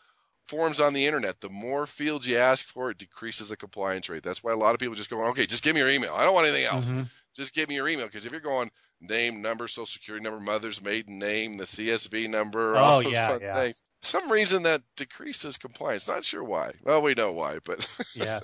forms 0.48 0.80
on 0.80 0.94
the 0.94 1.06
internet, 1.06 1.42
the 1.42 1.50
more 1.50 1.86
fields 1.86 2.28
you 2.28 2.38
ask 2.38 2.66
for, 2.66 2.92
it 2.92 2.98
decreases 2.98 3.50
the 3.50 3.58
compliance 3.58 4.10
rate. 4.10 4.24
That's 4.24 4.44
why 4.44 4.54
a 4.54 4.58
lot 4.58 4.74
of 4.74 4.80
people 4.80 4.96
just 4.96 5.10
go, 5.10 5.22
okay, 5.28 5.46
just 5.46 5.64
give 5.64 5.76
me 5.76 5.82
your 5.82 5.90
email. 5.90 6.14
I 6.14 6.24
don't 6.24 6.34
want 6.34 6.48
anything 6.48 6.66
else. 6.66 6.90
Mm-hmm. 6.90 7.04
Just 7.38 7.54
give 7.54 7.70
me 7.70 7.76
your 7.76 7.88
email. 7.88 8.08
Because 8.08 8.26
if 8.26 8.32
you're 8.32 8.42
going 8.42 8.70
name, 9.00 9.42
number, 9.42 9.68
social 9.68 9.86
security 9.86 10.24
number, 10.24 10.40
mother's 10.40 10.82
maiden 10.82 11.20
name, 11.20 11.58
the 11.58 11.66
CSV 11.66 12.30
number, 12.30 12.76
oh, 12.78 12.80
all 12.80 13.04
those 13.04 13.14
yeah, 13.14 13.28
fun 13.30 13.40
yeah. 13.42 13.56
things, 13.56 13.82
some 14.02 14.32
reason 14.32 14.64
that 14.64 14.82
decreases 14.96 15.58
compliance. 15.58 16.08
Not 16.08 16.26
sure 16.26 16.44
why. 16.44 16.72
Well, 16.84 17.02
we 17.02 17.14
know 17.14 17.32
why, 17.32 17.60
but 17.64 17.88
yeah. 18.16 18.40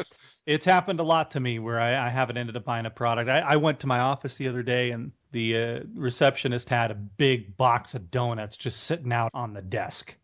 It's 0.46 0.66
happened 0.66 1.00
a 1.00 1.04
lot 1.04 1.32
to 1.32 1.40
me 1.40 1.60
where 1.60 1.80
I, 1.80 2.08
I 2.08 2.10
haven't 2.10 2.38
ended 2.38 2.56
up 2.56 2.66
buying 2.66 2.86
a 2.86 2.92
product. 2.92 3.30
I, 3.30 3.40
I, 3.40 3.56
went 3.56 3.80
to 3.82 3.88
my 3.88 4.00
office 4.00 4.36
the 4.36 4.48
other 4.48 4.64
day 4.64 4.92
and 4.92 5.12
the 5.32 5.58
uh, 5.58 5.80
receptionist 5.96 6.70
had 6.70 6.92
a 6.92 6.96
big 6.96 7.56
box 7.58 7.94
of 7.96 8.12
donuts 8.12 8.58
just 8.58 8.84
sitting 8.84 9.14
out 9.14 9.32
on 9.34 9.54
the 9.54 9.62
desk. 9.62 10.16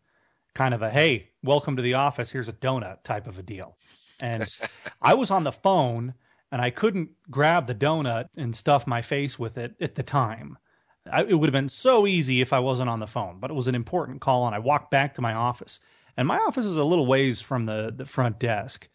Kind 0.54 0.74
of 0.74 0.82
a, 0.82 0.90
hey, 0.90 1.30
welcome 1.42 1.76
to 1.76 1.82
the 1.82 1.94
office. 1.94 2.30
Here's 2.30 2.48
a 2.48 2.52
donut 2.52 3.02
type 3.02 3.26
of 3.26 3.38
a 3.38 3.42
deal. 3.42 3.76
And 4.20 4.46
I 5.02 5.14
was 5.14 5.30
on 5.30 5.44
the 5.44 5.52
phone 5.52 6.14
and 6.52 6.60
I 6.60 6.70
couldn't 6.70 7.10
grab 7.30 7.66
the 7.66 7.74
donut 7.74 8.26
and 8.36 8.54
stuff 8.54 8.86
my 8.86 9.02
face 9.02 9.38
with 9.38 9.58
it 9.58 9.74
at 9.80 9.94
the 9.94 10.02
time. 10.02 10.58
I, 11.10 11.24
it 11.24 11.34
would 11.34 11.48
have 11.48 11.52
been 11.52 11.68
so 11.68 12.06
easy 12.06 12.40
if 12.40 12.52
I 12.52 12.58
wasn't 12.58 12.90
on 12.90 13.00
the 13.00 13.06
phone, 13.06 13.38
but 13.40 13.50
it 13.50 13.54
was 13.54 13.68
an 13.68 13.74
important 13.74 14.20
call. 14.20 14.46
And 14.46 14.54
I 14.54 14.58
walked 14.58 14.90
back 14.90 15.14
to 15.14 15.22
my 15.22 15.32
office. 15.32 15.80
And 16.16 16.26
my 16.26 16.38
office 16.38 16.66
is 16.66 16.76
a 16.76 16.84
little 16.84 17.06
ways 17.06 17.40
from 17.40 17.66
the, 17.66 17.92
the 17.96 18.04
front 18.04 18.38
desk. 18.38 18.88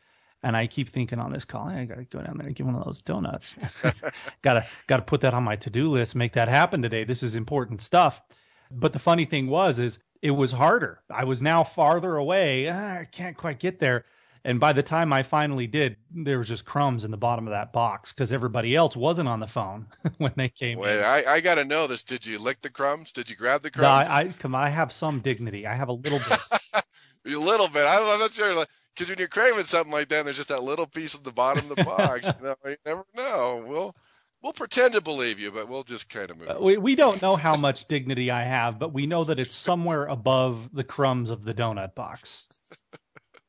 And 0.44 0.56
I 0.56 0.68
keep 0.68 0.90
thinking 0.90 1.18
on 1.18 1.34
this 1.34 1.46
call, 1.46 1.70
hey, 1.70 1.82
I 1.82 1.86
got 1.86 1.96
to 1.96 2.04
go 2.04 2.22
down 2.22 2.38
there 2.38 2.46
and 2.46 2.56
get 2.56 2.66
one 2.66 2.76
of 2.76 2.86
those 2.86 3.02
donuts. 3.02 3.56
gotta 4.44 4.64
gotta 4.86 5.02
put 5.02 5.22
that 5.22 5.34
on 5.34 5.44
my 5.44 5.56
to 5.56 5.72
do 5.72 5.90
list. 5.90 6.14
Make 6.14 6.34
that 6.34 6.50
happen 6.50 6.84
today. 6.84 7.04
This 7.04 7.24
is 7.24 7.36
important 7.36 7.82
stuff. 7.82 8.22
But 8.70 8.94
the 8.94 9.00
funny 9.00 9.26
thing 9.26 9.48
was, 9.48 9.80
is 9.80 9.98
it 10.22 10.32
was 10.32 10.52
harder. 10.52 11.02
I 11.10 11.24
was 11.24 11.42
now 11.42 11.64
farther 11.64 12.18
away. 12.18 12.70
Ah, 12.70 13.00
I 13.00 13.06
can't 13.06 13.38
quite 13.38 13.60
get 13.60 13.80
there. 13.80 14.06
And 14.46 14.60
by 14.60 14.74
the 14.74 14.84
time 14.84 15.12
I 15.12 15.24
finally 15.24 15.66
did, 15.66 15.98
there 16.14 16.38
was 16.38 16.48
just 16.48 16.66
crumbs 16.66 17.04
in 17.04 17.10
the 17.10 17.18
bottom 17.18 17.48
of 17.48 17.52
that 17.52 17.74
box 17.74 18.14
because 18.14 18.32
everybody 18.32 18.76
else 18.76 18.96
wasn't 18.96 19.28
on 19.28 19.40
the 19.40 19.48
phone 19.48 19.88
when 20.20 20.34
they 20.36 20.50
came 20.50 20.78
Wait, 20.78 21.00
in. 21.00 21.04
I, 21.04 21.24
I 21.26 21.42
got 21.42 21.56
to 21.56 21.66
know 21.66 21.88
this. 21.88 22.04
Did 22.04 22.24
you 22.28 22.38
lick 22.38 22.62
the 22.62 22.70
crumbs? 22.70 23.12
Did 23.12 23.28
you 23.28 23.36
grab 23.36 23.64
the 23.64 23.72
crumbs? 23.72 24.08
No, 24.08 24.14
I, 24.14 24.20
I, 24.20 24.28
come, 24.38 24.54
I 24.54 24.70
have 24.70 24.94
some 24.94 25.20
dignity. 25.20 25.66
I 25.66 25.74
have 25.74 25.90
a 25.90 25.94
little 25.94 26.20
bit. 26.30 26.40
a 27.26 27.40
little 27.40 27.68
bit. 27.68 27.88
I'm 27.88 28.20
not 28.20 28.34
sure. 28.34 28.54
Like, 28.54 28.70
because 28.94 29.10
when 29.10 29.18
you're 29.18 29.28
craving 29.28 29.64
something 29.64 29.92
like 29.92 30.10
that, 30.10 30.26
there's 30.26 30.38
just 30.38 30.50
that 30.50 30.62
little 30.62 30.86
piece 30.86 31.16
at 31.16 31.24
the 31.24 31.32
bottom 31.32 31.70
of 31.72 31.76
the 31.76 31.84
box. 31.84 32.28
you, 32.28 32.46
know, 32.46 32.56
you 32.66 32.78
never 32.86 33.06
know. 33.16 33.66
We'll 33.68 33.96
we'll 34.44 34.54
pretend 34.54 34.94
to 34.94 35.02
believe 35.02 35.40
you, 35.40 35.52
but 35.52 35.68
we'll 35.68 35.84
just 35.84 36.08
kind 36.08 36.30
of 36.30 36.38
move. 36.38 36.50
Uh, 36.50 36.58
we 36.62 36.78
we 36.78 36.96
don't 36.96 37.22
know 37.22 37.36
how 37.36 37.58
much 37.58 37.88
dignity 37.88 38.30
I 38.30 38.44
have, 38.44 38.78
but 38.78 38.94
we 38.94 39.08
know 39.08 39.24
that 39.24 39.40
it's 39.40 39.56
somewhere 39.56 40.06
above 40.06 40.70
the 40.72 40.84
crumbs 40.84 41.32
of 41.32 41.44
the 41.44 41.54
donut 41.54 41.96
box. 41.96 42.46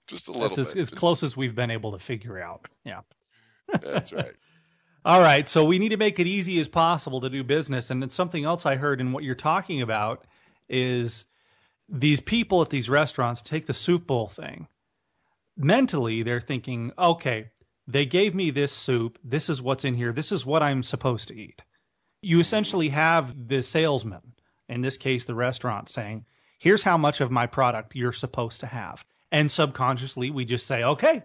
Just 0.06 0.28
a 0.28 0.32
little. 0.32 0.48
That's 0.48 0.72
bit. 0.72 0.80
as, 0.80 0.92
as 0.92 0.98
close 0.98 1.22
as 1.22 1.36
we've 1.36 1.54
been 1.54 1.70
able 1.70 1.92
to 1.92 1.98
figure 1.98 2.40
out. 2.40 2.68
Yeah. 2.84 3.00
That's 3.82 4.12
right. 4.12 4.32
All 5.04 5.20
right, 5.20 5.48
so 5.48 5.64
we 5.64 5.78
need 5.78 5.90
to 5.90 5.96
make 5.96 6.18
it 6.18 6.26
easy 6.26 6.58
as 6.58 6.66
possible 6.66 7.20
to 7.20 7.30
do 7.30 7.44
business, 7.44 7.90
and 7.90 8.02
then 8.02 8.10
something 8.10 8.44
else 8.44 8.66
I 8.66 8.74
heard 8.74 9.00
in 9.00 9.12
what 9.12 9.22
you're 9.22 9.36
talking 9.36 9.80
about 9.80 10.26
is 10.68 11.26
these 11.88 12.18
people 12.18 12.60
at 12.60 12.70
these 12.70 12.90
restaurants 12.90 13.40
take 13.40 13.66
the 13.66 13.74
soup 13.74 14.08
bowl 14.08 14.26
thing 14.26 14.66
mentally 15.56 16.22
they're 16.22 16.40
thinking, 16.40 16.92
okay, 16.98 17.50
they 17.86 18.06
gave 18.06 18.34
me 18.34 18.50
this 18.50 18.72
soup. 18.72 19.18
This 19.24 19.48
is 19.48 19.62
what's 19.62 19.84
in 19.84 19.94
here. 19.94 20.12
This 20.12 20.32
is 20.32 20.44
what 20.44 20.62
I'm 20.62 20.82
supposed 20.82 21.28
to 21.28 21.36
eat. 21.36 21.62
You 22.22 22.36
mm-hmm. 22.36 22.40
essentially 22.42 22.88
have 22.90 23.48
the 23.48 23.62
salesman, 23.62 24.34
in 24.68 24.82
this 24.82 24.96
case, 24.96 25.24
the 25.24 25.34
restaurant, 25.34 25.88
saying, 25.88 26.26
here's 26.58 26.82
how 26.82 26.98
much 26.98 27.20
of 27.20 27.30
my 27.30 27.46
product 27.46 27.94
you're 27.94 28.12
supposed 28.12 28.60
to 28.60 28.66
have. 28.66 29.04
And 29.32 29.50
subconsciously, 29.50 30.30
we 30.30 30.44
just 30.44 30.66
say, 30.66 30.84
okay. 30.84 31.22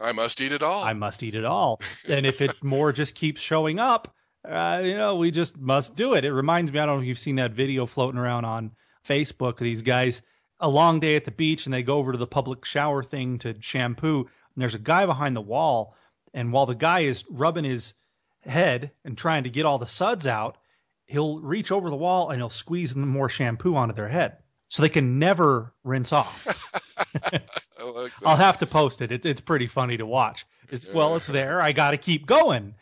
I 0.00 0.12
must 0.12 0.40
eat 0.40 0.52
it 0.52 0.62
all. 0.62 0.82
I 0.82 0.94
must 0.94 1.22
eat 1.22 1.34
it 1.34 1.44
all. 1.44 1.80
and 2.08 2.26
if 2.26 2.40
it 2.40 2.62
more 2.62 2.92
just 2.92 3.14
keeps 3.14 3.40
showing 3.40 3.78
up, 3.78 4.14
uh, 4.48 4.80
you 4.84 4.96
know, 4.96 5.16
we 5.16 5.30
just 5.30 5.56
must 5.58 5.94
do 5.94 6.14
it. 6.14 6.24
It 6.24 6.32
reminds 6.32 6.72
me, 6.72 6.80
I 6.80 6.86
don't 6.86 6.96
know 6.96 7.02
if 7.02 7.06
you've 7.06 7.18
seen 7.18 7.36
that 7.36 7.52
video 7.52 7.86
floating 7.86 8.18
around 8.18 8.44
on 8.44 8.72
Facebook. 9.06 9.58
These 9.58 9.82
guys 9.82 10.22
a 10.60 10.68
long 10.68 11.00
day 11.00 11.16
at 11.16 11.24
the 11.24 11.30
beach 11.30 11.66
and 11.66 11.74
they 11.74 11.82
go 11.82 11.98
over 11.98 12.12
to 12.12 12.18
the 12.18 12.26
public 12.26 12.64
shower 12.64 13.02
thing 13.02 13.38
to 13.38 13.54
shampoo. 13.60 14.20
And 14.20 14.62
there's 14.62 14.74
a 14.74 14.80
guy 14.80 15.06
behind 15.06 15.36
the 15.36 15.40
wall. 15.40 15.96
And 16.34 16.52
while 16.52 16.66
the 16.66 16.74
guy 16.74 17.00
is 17.00 17.24
rubbing 17.28 17.64
his 17.64 17.94
head 18.44 18.90
and 19.04 19.16
trying 19.16 19.44
to 19.44 19.50
get 19.50 19.66
all 19.66 19.78
the 19.78 19.86
suds 19.86 20.26
out, 20.26 20.58
he'll 21.06 21.40
reach 21.40 21.70
over 21.70 21.90
the 21.90 21.96
wall 21.96 22.30
and 22.30 22.40
he'll 22.40 22.48
squeeze 22.48 22.96
more 22.96 23.28
shampoo 23.28 23.76
onto 23.76 23.94
their 23.94 24.08
head. 24.08 24.38
So 24.72 24.80
they 24.80 24.88
can 24.88 25.18
never 25.18 25.74
rinse 25.84 26.14
off. 26.14 26.66
like 27.84 28.12
I'll 28.24 28.36
have 28.36 28.56
to 28.56 28.66
post 28.66 29.02
it. 29.02 29.12
it. 29.12 29.26
It's 29.26 29.38
pretty 29.38 29.66
funny 29.66 29.98
to 29.98 30.06
watch. 30.06 30.46
It's, 30.70 30.90
well, 30.94 31.14
it's 31.14 31.26
there. 31.26 31.60
I 31.60 31.72
got 31.72 31.90
to 31.90 31.98
keep 31.98 32.24
going. 32.24 32.74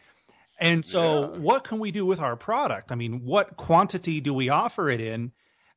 And 0.61 0.85
so, 0.85 1.33
yeah. 1.33 1.41
what 1.41 1.65
can 1.65 1.81
we 1.81 1.91
do 1.91 2.07
with 2.07 2.21
our 2.21 2.37
product? 2.37 2.93
I 2.93 2.95
mean, 2.95 3.25
what 3.25 3.57
quantity 3.57 4.21
do 4.21 4.33
we 4.33 4.51
offer 4.51 4.89
it 4.89 5.01
in? 5.01 5.33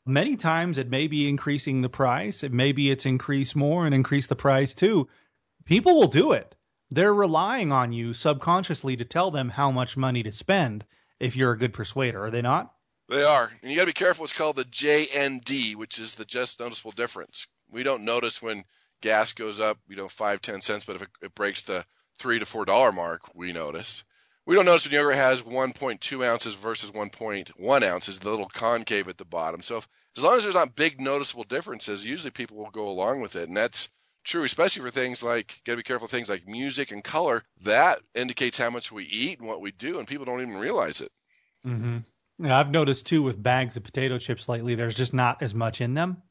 Many 0.06 0.36
times 0.36 0.78
it 0.78 0.88
may 0.88 1.08
be 1.08 1.28
increasing 1.28 1.82
the 1.82 1.89
price. 1.89 2.43
It 2.43 2.54
maybe 2.54 2.91
it's 2.91 3.08
increase 3.08 3.56
more 3.56 3.88
and 3.88 3.95
increase 3.95 4.28
the 4.28 4.36
price 4.36 4.76
too. 4.76 5.10
People 5.65 5.95
will 5.95 6.08
do 6.08 6.34
it. 6.34 6.54
They're 6.91 7.12
relying 7.12 7.71
on 7.71 7.91
you 7.91 8.13
subconsciously 8.13 8.97
to 8.97 9.04
tell 9.04 9.32
them 9.32 9.49
how 9.49 9.71
much 9.71 9.97
money 9.97 10.21
to 10.21 10.32
spend 10.32 10.86
if 11.19 11.36
you're 11.36 11.54
a 11.54 11.58
good 11.58 11.73
persuader, 11.73 12.26
are 12.26 12.30
they 12.30 12.43
not? 12.43 12.71
They 13.09 13.23
are. 13.23 13.51
And 13.61 13.69
you 13.69 13.77
got 13.77 13.83
to 13.83 13.87
be 13.87 13.93
careful. 13.93 14.23
It's 14.23 14.33
called 14.33 14.55
the 14.55 14.65
JND, 14.65 15.75
which 15.75 15.99
is 15.99 16.15
the 16.15 16.25
just 16.25 16.59
noticeable 16.59 16.91
difference. 16.91 17.47
We 17.69 17.83
don't 17.83 18.05
notice 18.05 18.41
when 18.41 18.63
gas 19.01 19.33
goes 19.33 19.59
up, 19.59 19.77
you 19.87 19.95
know, 19.95 20.07
five, 20.07 20.41
ten 20.41 20.61
cents, 20.61 20.85
but 20.85 20.95
if 20.95 21.01
it, 21.03 21.09
it 21.21 21.35
breaks 21.35 21.63
the 21.63 21.85
three 22.19 22.39
to 22.39 22.45
four 22.45 22.65
dollar 22.65 22.91
mark, 22.91 23.21
we 23.35 23.51
notice. 23.51 24.03
we 24.45 24.55
don't 24.55 24.65
notice 24.65 24.85
when 24.85 24.93
yogurt 24.93 25.15
has 25.15 25.41
1.2 25.41 26.25
ounces 26.25 26.55
versus 26.55 26.91
1.1 26.91 27.83
ounces, 27.83 28.19
the 28.19 28.29
little 28.29 28.49
concave 28.49 29.07
at 29.07 29.17
the 29.17 29.25
bottom. 29.25 29.61
So 29.61 29.77
if, 29.77 29.87
as 30.15 30.23
long 30.23 30.37
as 30.37 30.43
there's 30.43 30.55
not 30.55 30.75
big 30.75 31.01
noticeable 31.01 31.43
differences, 31.43 32.05
usually 32.05 32.31
people 32.31 32.57
will 32.57 32.69
go 32.69 32.87
along 32.87 33.21
with 33.21 33.35
it, 33.35 33.47
and 33.47 33.57
that's 33.57 33.89
true, 34.23 34.43
especially 34.43 34.81
for 34.83 34.91
things 34.91 35.21
like 35.23 35.61
got 35.65 35.73
to 35.73 35.77
be 35.77 35.83
careful 35.83 36.07
things 36.07 36.29
like 36.29 36.47
music 36.47 36.91
and 36.91 37.03
color. 37.03 37.43
That 37.61 37.99
indicates 38.15 38.57
how 38.57 38.69
much 38.69 38.91
we 38.91 39.03
eat 39.05 39.39
and 39.39 39.47
what 39.47 39.61
we 39.61 39.71
do, 39.71 39.99
and 39.99 40.07
people 40.07 40.25
don't 40.25 40.41
even 40.41 40.55
realize 40.57 41.01
it. 41.01 41.11
Mm-hmm. 41.65 41.97
Yeah, 42.39 42.57
I've 42.59 42.71
noticed 42.71 43.05
too 43.05 43.21
with 43.21 43.41
bags 43.41 43.77
of 43.77 43.83
potato 43.83 44.17
chips 44.17 44.49
lately, 44.49 44.75
there's 44.75 44.95
just 44.95 45.13
not 45.13 45.41
as 45.41 45.53
much 45.53 45.81
in 45.81 45.93
them, 45.93 46.21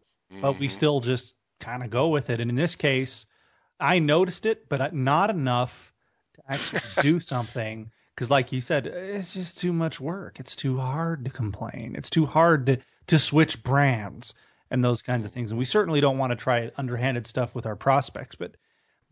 but 0.40 0.58
we 0.58 0.68
Mhm. 0.68 0.72
still 0.72 1.00
just 1.00 1.34
kind 1.60 1.82
of 1.82 1.90
go 1.90 2.08
with 2.08 2.28
it. 2.30 2.40
And 2.40 2.50
in 2.50 2.56
this 2.56 2.74
case, 2.74 3.24
I 3.78 3.98
noticed 3.98 4.46
it, 4.46 4.68
but 4.68 4.94
not 4.94 5.30
enough 5.30 5.92
to 6.34 6.42
actually 6.48 6.80
do 7.02 7.20
something. 7.20 7.90
Because, 8.14 8.30
like 8.30 8.52
you 8.52 8.60
said, 8.60 8.86
it's 8.86 9.32
just 9.32 9.58
too 9.58 9.72
much 9.72 9.98
work. 10.00 10.38
It's 10.38 10.54
too 10.54 10.76
hard 10.78 11.24
to 11.24 11.30
complain. 11.30 11.94
It's 11.96 12.10
too 12.10 12.26
hard 12.26 12.66
to 12.66 12.78
to 13.08 13.18
switch 13.18 13.62
brands 13.64 14.32
and 14.70 14.84
those 14.84 15.02
kinds 15.02 15.26
of 15.26 15.32
things. 15.32 15.50
And 15.50 15.58
we 15.58 15.64
certainly 15.64 16.00
don't 16.00 16.18
want 16.18 16.30
to 16.30 16.36
try 16.36 16.70
underhanded 16.76 17.26
stuff 17.26 17.52
with 17.54 17.66
our 17.66 17.74
prospects. 17.74 18.36
But 18.36 18.56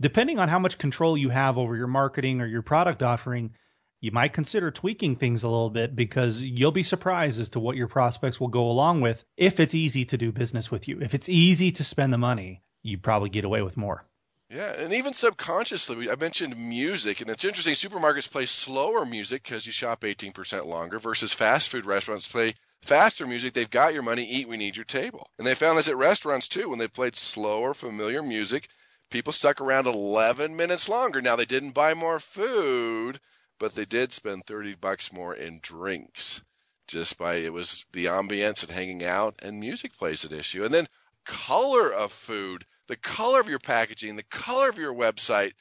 depending 0.00 0.38
on 0.38 0.48
how 0.48 0.58
much 0.60 0.78
control 0.78 1.16
you 1.16 1.30
have 1.30 1.58
over 1.58 1.76
your 1.76 1.88
marketing 1.88 2.40
or 2.40 2.46
your 2.46 2.62
product 2.62 3.02
offering, 3.02 3.52
you 4.00 4.10
might 4.10 4.32
consider 4.32 4.70
tweaking 4.70 5.16
things 5.16 5.42
a 5.42 5.48
little 5.48 5.70
bit 5.70 5.94
because 5.94 6.40
you'll 6.40 6.72
be 6.72 6.82
surprised 6.82 7.40
as 7.40 7.50
to 7.50 7.60
what 7.60 7.76
your 7.76 7.88
prospects 7.88 8.40
will 8.40 8.48
go 8.48 8.70
along 8.70 9.00
with 9.00 9.24
if 9.36 9.60
it's 9.60 9.74
easy 9.74 10.04
to 10.06 10.16
do 10.16 10.32
business 10.32 10.70
with 10.70 10.88
you. 10.88 11.00
If 11.00 11.14
it's 11.14 11.28
easy 11.28 11.70
to 11.72 11.84
spend 11.84 12.12
the 12.12 12.18
money, 12.18 12.62
you 12.82 12.98
probably 12.98 13.28
get 13.28 13.44
away 13.44 13.62
with 13.62 13.76
more. 13.76 14.04
Yeah, 14.48 14.72
and 14.72 14.92
even 14.92 15.12
subconsciously, 15.12 16.10
I 16.10 16.16
mentioned 16.16 16.56
music, 16.56 17.20
and 17.20 17.30
it's 17.30 17.44
interesting. 17.44 17.74
Supermarkets 17.74 18.28
play 18.28 18.46
slower 18.46 19.06
music 19.06 19.44
because 19.44 19.64
you 19.64 19.70
shop 19.70 20.00
18% 20.00 20.66
longer 20.66 20.98
versus 20.98 21.32
fast 21.32 21.68
food 21.68 21.86
restaurants 21.86 22.26
play 22.26 22.54
faster 22.82 23.28
music. 23.28 23.52
They've 23.52 23.70
got 23.70 23.94
your 23.94 24.02
money, 24.02 24.24
eat, 24.24 24.48
we 24.48 24.56
need 24.56 24.74
your 24.74 24.84
table. 24.84 25.30
And 25.38 25.46
they 25.46 25.54
found 25.54 25.78
this 25.78 25.86
at 25.86 25.96
restaurants 25.96 26.48
too. 26.48 26.68
When 26.68 26.80
they 26.80 26.88
played 26.88 27.14
slower, 27.14 27.74
familiar 27.74 28.24
music, 28.24 28.66
people 29.08 29.32
stuck 29.32 29.60
around 29.60 29.86
11 29.86 30.56
minutes 30.56 30.88
longer. 30.88 31.22
Now, 31.22 31.36
they 31.36 31.44
didn't 31.44 31.70
buy 31.70 31.94
more 31.94 32.18
food, 32.18 33.20
but 33.60 33.76
they 33.76 33.84
did 33.84 34.10
spend 34.10 34.44
30 34.46 34.74
bucks 34.74 35.12
more 35.12 35.34
in 35.34 35.60
drinks 35.62 36.42
just 36.88 37.16
by 37.16 37.36
it 37.36 37.52
was 37.52 37.86
the 37.92 38.06
ambience 38.06 38.64
and 38.64 38.72
hanging 38.72 39.04
out, 39.04 39.36
and 39.42 39.60
music 39.60 39.96
plays 39.96 40.24
an 40.24 40.36
issue. 40.36 40.64
And 40.64 40.74
then 40.74 40.88
color 41.24 41.92
of 41.92 42.10
food, 42.10 42.64
the 42.88 42.96
color 42.96 43.38
of 43.38 43.48
your 43.48 43.60
packaging, 43.60 44.16
the 44.16 44.24
color 44.24 44.68
of 44.68 44.76
your 44.76 44.92
website 44.92 45.52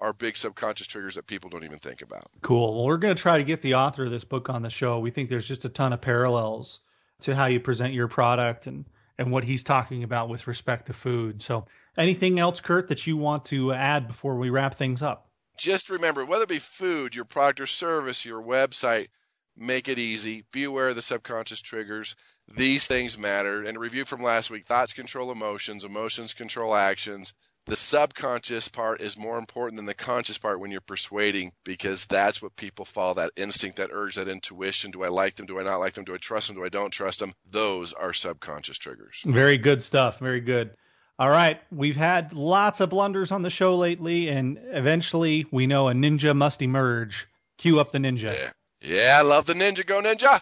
are 0.00 0.14
big 0.14 0.36
subconscious 0.36 0.86
triggers 0.86 1.16
that 1.16 1.26
people 1.26 1.50
don't 1.50 1.64
even 1.64 1.78
think 1.78 2.00
about. 2.00 2.28
Cool. 2.40 2.74
Well, 2.74 2.86
we're 2.86 2.96
going 2.96 3.14
to 3.14 3.20
try 3.20 3.36
to 3.36 3.44
get 3.44 3.60
the 3.60 3.74
author 3.74 4.04
of 4.04 4.10
this 4.10 4.24
book 4.24 4.48
on 4.48 4.62
the 4.62 4.70
show. 4.70 4.98
We 5.00 5.10
think 5.10 5.28
there's 5.28 5.48
just 5.48 5.66
a 5.66 5.68
ton 5.68 5.92
of 5.92 6.00
parallels 6.00 6.80
to 7.20 7.34
how 7.34 7.46
you 7.46 7.60
present 7.60 7.92
your 7.92 8.08
product 8.08 8.66
and 8.66 8.86
and 9.18 9.32
what 9.32 9.42
he's 9.42 9.64
talking 9.64 10.04
about 10.04 10.28
with 10.28 10.46
respect 10.46 10.86
to 10.86 10.92
food. 10.92 11.42
So, 11.42 11.66
anything 11.96 12.38
else, 12.38 12.60
Kurt, 12.60 12.86
that 12.88 13.04
you 13.04 13.16
want 13.16 13.44
to 13.46 13.72
add 13.72 14.06
before 14.06 14.36
we 14.36 14.48
wrap 14.48 14.76
things 14.76 15.02
up? 15.02 15.27
Just 15.58 15.90
remember, 15.90 16.24
whether 16.24 16.44
it 16.44 16.48
be 16.48 16.60
food, 16.60 17.14
your 17.14 17.24
product 17.24 17.60
or 17.60 17.66
service, 17.66 18.24
your 18.24 18.42
website, 18.42 19.08
make 19.56 19.88
it 19.88 19.98
easy. 19.98 20.44
Be 20.52 20.64
aware 20.64 20.90
of 20.90 20.96
the 20.96 21.02
subconscious 21.02 21.60
triggers. 21.60 22.14
These 22.56 22.86
things 22.86 23.18
matter. 23.18 23.64
And 23.64 23.76
a 23.76 23.80
review 23.80 24.04
from 24.04 24.22
last 24.22 24.50
week 24.50 24.66
thoughts 24.66 24.92
control 24.92 25.30
emotions, 25.30 25.84
emotions 25.84 26.32
control 26.32 26.74
actions. 26.74 27.34
The 27.66 27.76
subconscious 27.76 28.68
part 28.68 29.02
is 29.02 29.18
more 29.18 29.36
important 29.36 29.76
than 29.76 29.84
the 29.84 29.92
conscious 29.92 30.38
part 30.38 30.58
when 30.58 30.70
you're 30.70 30.80
persuading 30.80 31.52
because 31.64 32.06
that's 32.06 32.40
what 32.40 32.56
people 32.56 32.86
follow 32.86 33.12
that 33.14 33.32
instinct, 33.36 33.76
that 33.76 33.90
urge, 33.92 34.14
that 34.14 34.26
intuition. 34.26 34.90
Do 34.90 35.02
I 35.02 35.08
like 35.08 35.34
them? 35.34 35.44
Do 35.44 35.60
I 35.60 35.64
not 35.64 35.76
like 35.76 35.92
them? 35.92 36.04
Do 36.04 36.14
I 36.14 36.18
trust 36.18 36.46
them? 36.46 36.56
Do 36.56 36.64
I 36.64 36.70
don't 36.70 36.90
trust 36.90 37.18
them? 37.18 37.34
Those 37.44 37.92
are 37.92 38.14
subconscious 38.14 38.78
triggers. 38.78 39.20
Very 39.26 39.58
good 39.58 39.82
stuff. 39.82 40.18
Very 40.18 40.40
good. 40.40 40.70
All 41.18 41.30
right. 41.30 41.60
We've 41.72 41.96
had 41.96 42.32
lots 42.32 42.80
of 42.80 42.90
blunders 42.90 43.32
on 43.32 43.42
the 43.42 43.50
show 43.50 43.76
lately, 43.76 44.28
and 44.28 44.58
eventually 44.66 45.46
we 45.50 45.66
know 45.66 45.88
a 45.88 45.92
ninja 45.92 46.36
must 46.36 46.62
emerge. 46.62 47.26
Cue 47.56 47.80
up 47.80 47.92
the 47.92 47.98
ninja. 47.98 48.34
Yeah. 48.34 48.50
Yeah, 48.80 49.16
I 49.18 49.22
love 49.22 49.46
the 49.46 49.54
ninja. 49.54 49.84
Go 49.84 50.00
ninja. 50.00 50.40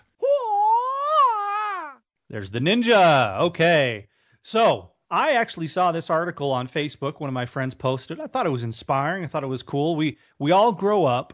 There's 2.28 2.50
the 2.50 2.58
ninja. 2.58 3.40
Okay. 3.40 4.08
So 4.42 4.90
I 5.10 5.32
actually 5.32 5.68
saw 5.68 5.92
this 5.92 6.10
article 6.10 6.50
on 6.50 6.68
Facebook. 6.68 7.20
One 7.20 7.28
of 7.28 7.34
my 7.34 7.46
friends 7.46 7.74
posted. 7.74 8.20
I 8.20 8.26
thought 8.26 8.46
it 8.46 8.50
was 8.50 8.64
inspiring. 8.64 9.24
I 9.24 9.28
thought 9.28 9.44
it 9.44 9.48
was 9.48 9.62
cool. 9.62 9.96
We 9.96 10.18
we 10.38 10.50
all 10.50 10.72
grow 10.72 11.04
up, 11.04 11.32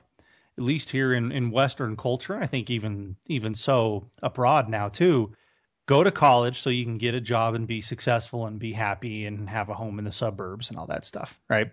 at 0.59 0.65
least 0.65 0.91
here 0.91 1.15
in, 1.15 1.33
in 1.33 1.51
Western 1.51 1.97
culture. 1.97 2.37
I 2.37 2.47
think 2.47 2.71
even 2.71 3.17
even 3.27 3.55
so 3.55 4.09
abroad 4.23 4.69
now 4.69 4.89
too. 4.89 5.33
Go 5.87 6.05
to 6.05 6.11
college 6.11 6.61
so 6.61 6.71
you 6.71 6.85
can 6.85 6.99
get 6.99 7.14
a 7.14 7.21
job 7.21 7.55
and 7.55 7.66
be 7.66 7.81
successful 7.81 8.47
and 8.47 8.59
be 8.59 8.73
happy 8.73 9.27
and 9.27 9.49
have 9.49 9.68
a 9.68 9.75
home 9.75 9.99
in 9.99 10.05
the 10.05 10.12
suburbs 10.12 10.71
and 10.71 10.79
all 10.79 10.87
that 10.87 11.05
stuff, 11.05 11.38
right? 11.49 11.71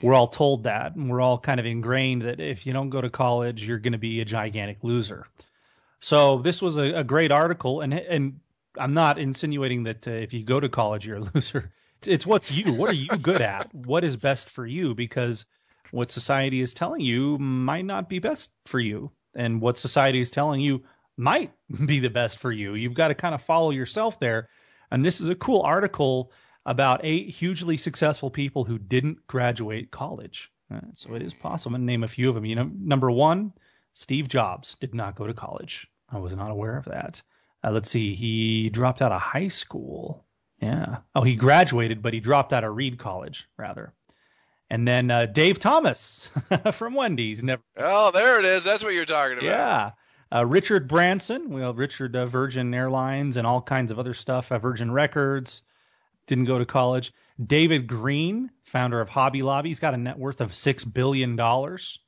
We're 0.00 0.14
all 0.14 0.28
told 0.28 0.64
that, 0.64 0.94
and 0.94 1.10
we're 1.10 1.20
all 1.20 1.38
kind 1.38 1.60
of 1.60 1.66
ingrained 1.66 2.22
that 2.22 2.40
if 2.40 2.66
you 2.66 2.72
don't 2.72 2.88
go 2.88 3.00
to 3.00 3.10
college, 3.10 3.66
you're 3.66 3.78
going 3.78 3.92
to 3.92 3.98
be 3.98 4.20
a 4.20 4.24
gigantic 4.24 4.78
loser. 4.82 5.26
So 6.00 6.38
this 6.38 6.62
was 6.62 6.76
a, 6.76 6.94
a 6.94 7.04
great 7.04 7.30
article, 7.30 7.82
and 7.82 7.94
and 7.94 8.40
I'm 8.78 8.94
not 8.94 9.18
insinuating 9.18 9.84
that 9.84 10.08
uh, 10.08 10.12
if 10.12 10.32
you 10.32 10.44
go 10.44 10.60
to 10.60 10.68
college, 10.68 11.06
you're 11.06 11.18
a 11.18 11.20
loser. 11.34 11.72
It's 12.04 12.26
what's 12.26 12.50
you. 12.50 12.72
What 12.72 12.90
are 12.90 12.94
you 12.94 13.08
good 13.18 13.40
at? 13.40 13.72
What 13.74 14.02
is 14.02 14.16
best 14.16 14.48
for 14.50 14.66
you? 14.66 14.94
Because 14.94 15.44
what 15.92 16.10
society 16.10 16.62
is 16.62 16.74
telling 16.74 17.02
you 17.02 17.38
might 17.38 17.84
not 17.84 18.08
be 18.08 18.18
best 18.18 18.50
for 18.66 18.80
you, 18.80 19.12
and 19.34 19.60
what 19.60 19.78
society 19.78 20.20
is 20.20 20.30
telling 20.30 20.60
you 20.60 20.82
might 21.16 21.52
be 21.86 22.00
the 22.00 22.10
best 22.10 22.38
for 22.38 22.52
you. 22.52 22.74
You've 22.74 22.94
got 22.94 23.08
to 23.08 23.14
kind 23.14 23.34
of 23.34 23.42
follow 23.42 23.70
yourself 23.70 24.18
there. 24.20 24.48
And 24.90 25.04
this 25.04 25.20
is 25.20 25.28
a 25.28 25.34
cool 25.34 25.62
article 25.62 26.32
about 26.66 27.00
eight 27.02 27.28
hugely 27.28 27.76
successful 27.76 28.30
people 28.30 28.64
who 28.64 28.78
didn't 28.78 29.26
graduate 29.26 29.90
college. 29.90 30.52
Uh, 30.72 30.80
so 30.94 31.14
it 31.14 31.22
is 31.22 31.34
possible. 31.34 31.74
I'm 31.74 31.82
to 31.82 31.86
name 31.86 32.04
a 32.04 32.08
few 32.08 32.28
of 32.28 32.34
them. 32.34 32.44
You 32.44 32.56
know, 32.56 32.70
number 32.78 33.10
one, 33.10 33.52
Steve 33.94 34.28
Jobs 34.28 34.76
did 34.80 34.94
not 34.94 35.16
go 35.16 35.26
to 35.26 35.34
college. 35.34 35.88
I 36.10 36.18
was 36.18 36.34
not 36.34 36.50
aware 36.50 36.76
of 36.76 36.84
that. 36.86 37.20
Uh, 37.64 37.70
let's 37.70 37.90
see. 37.90 38.14
He 38.14 38.70
dropped 38.70 39.02
out 39.02 39.12
of 39.12 39.20
high 39.20 39.48
school. 39.48 40.24
Yeah. 40.60 40.98
Oh, 41.14 41.22
he 41.22 41.34
graduated, 41.34 42.02
but 42.02 42.14
he 42.14 42.20
dropped 42.20 42.52
out 42.52 42.64
of 42.64 42.76
Reed 42.76 42.98
College, 42.98 43.48
rather. 43.58 43.92
And 44.70 44.86
then 44.86 45.10
uh, 45.10 45.26
Dave 45.26 45.58
Thomas 45.58 46.30
from 46.72 46.94
Wendy's. 46.94 47.42
Never. 47.42 47.62
Oh, 47.76 48.10
there 48.10 48.38
it 48.38 48.44
is. 48.44 48.64
That's 48.64 48.82
what 48.82 48.94
you're 48.94 49.04
talking 49.04 49.38
about. 49.38 49.44
Yeah. 49.44 49.90
Uh, 50.34 50.46
Richard 50.46 50.88
Branson. 50.88 51.50
Well, 51.50 51.74
Richard 51.74 52.16
uh, 52.16 52.26
Virgin 52.26 52.72
Airlines 52.72 53.36
and 53.36 53.46
all 53.46 53.60
kinds 53.60 53.90
of 53.90 53.98
other 53.98 54.14
stuff. 54.14 54.50
Uh, 54.50 54.58
Virgin 54.58 54.90
Records. 54.90 55.62
Didn't 56.26 56.44
go 56.44 56.58
to 56.58 56.64
college. 56.64 57.12
David 57.46 57.86
Green, 57.86 58.50
founder 58.64 59.00
of 59.00 59.08
Hobby 59.08 59.42
Lobby. 59.42 59.68
He's 59.68 59.80
got 59.80 59.94
a 59.94 59.98
net 59.98 60.18
worth 60.18 60.40
of 60.40 60.54
six 60.54 60.84
billion 60.84 61.36
dollars. 61.36 61.98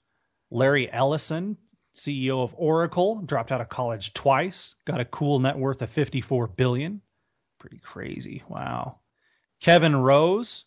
Larry 0.51 0.91
Ellison, 0.93 1.57
CEO 1.95 2.43
of 2.43 2.55
Oracle, 2.57 3.21
dropped 3.23 3.51
out 3.51 3.61
of 3.61 3.69
college 3.69 4.15
twice. 4.15 4.77
Got 4.85 5.01
a 5.01 5.05
cool 5.07 5.41
net 5.41 5.59
worth 5.59 5.83
of 5.83 5.91
fifty-four 5.91 6.47
billion. 6.49 7.03
Pretty 7.59 7.79
crazy. 7.79 8.43
Wow. 8.49 9.01
Kevin 9.61 9.97
Rose, 9.97 10.65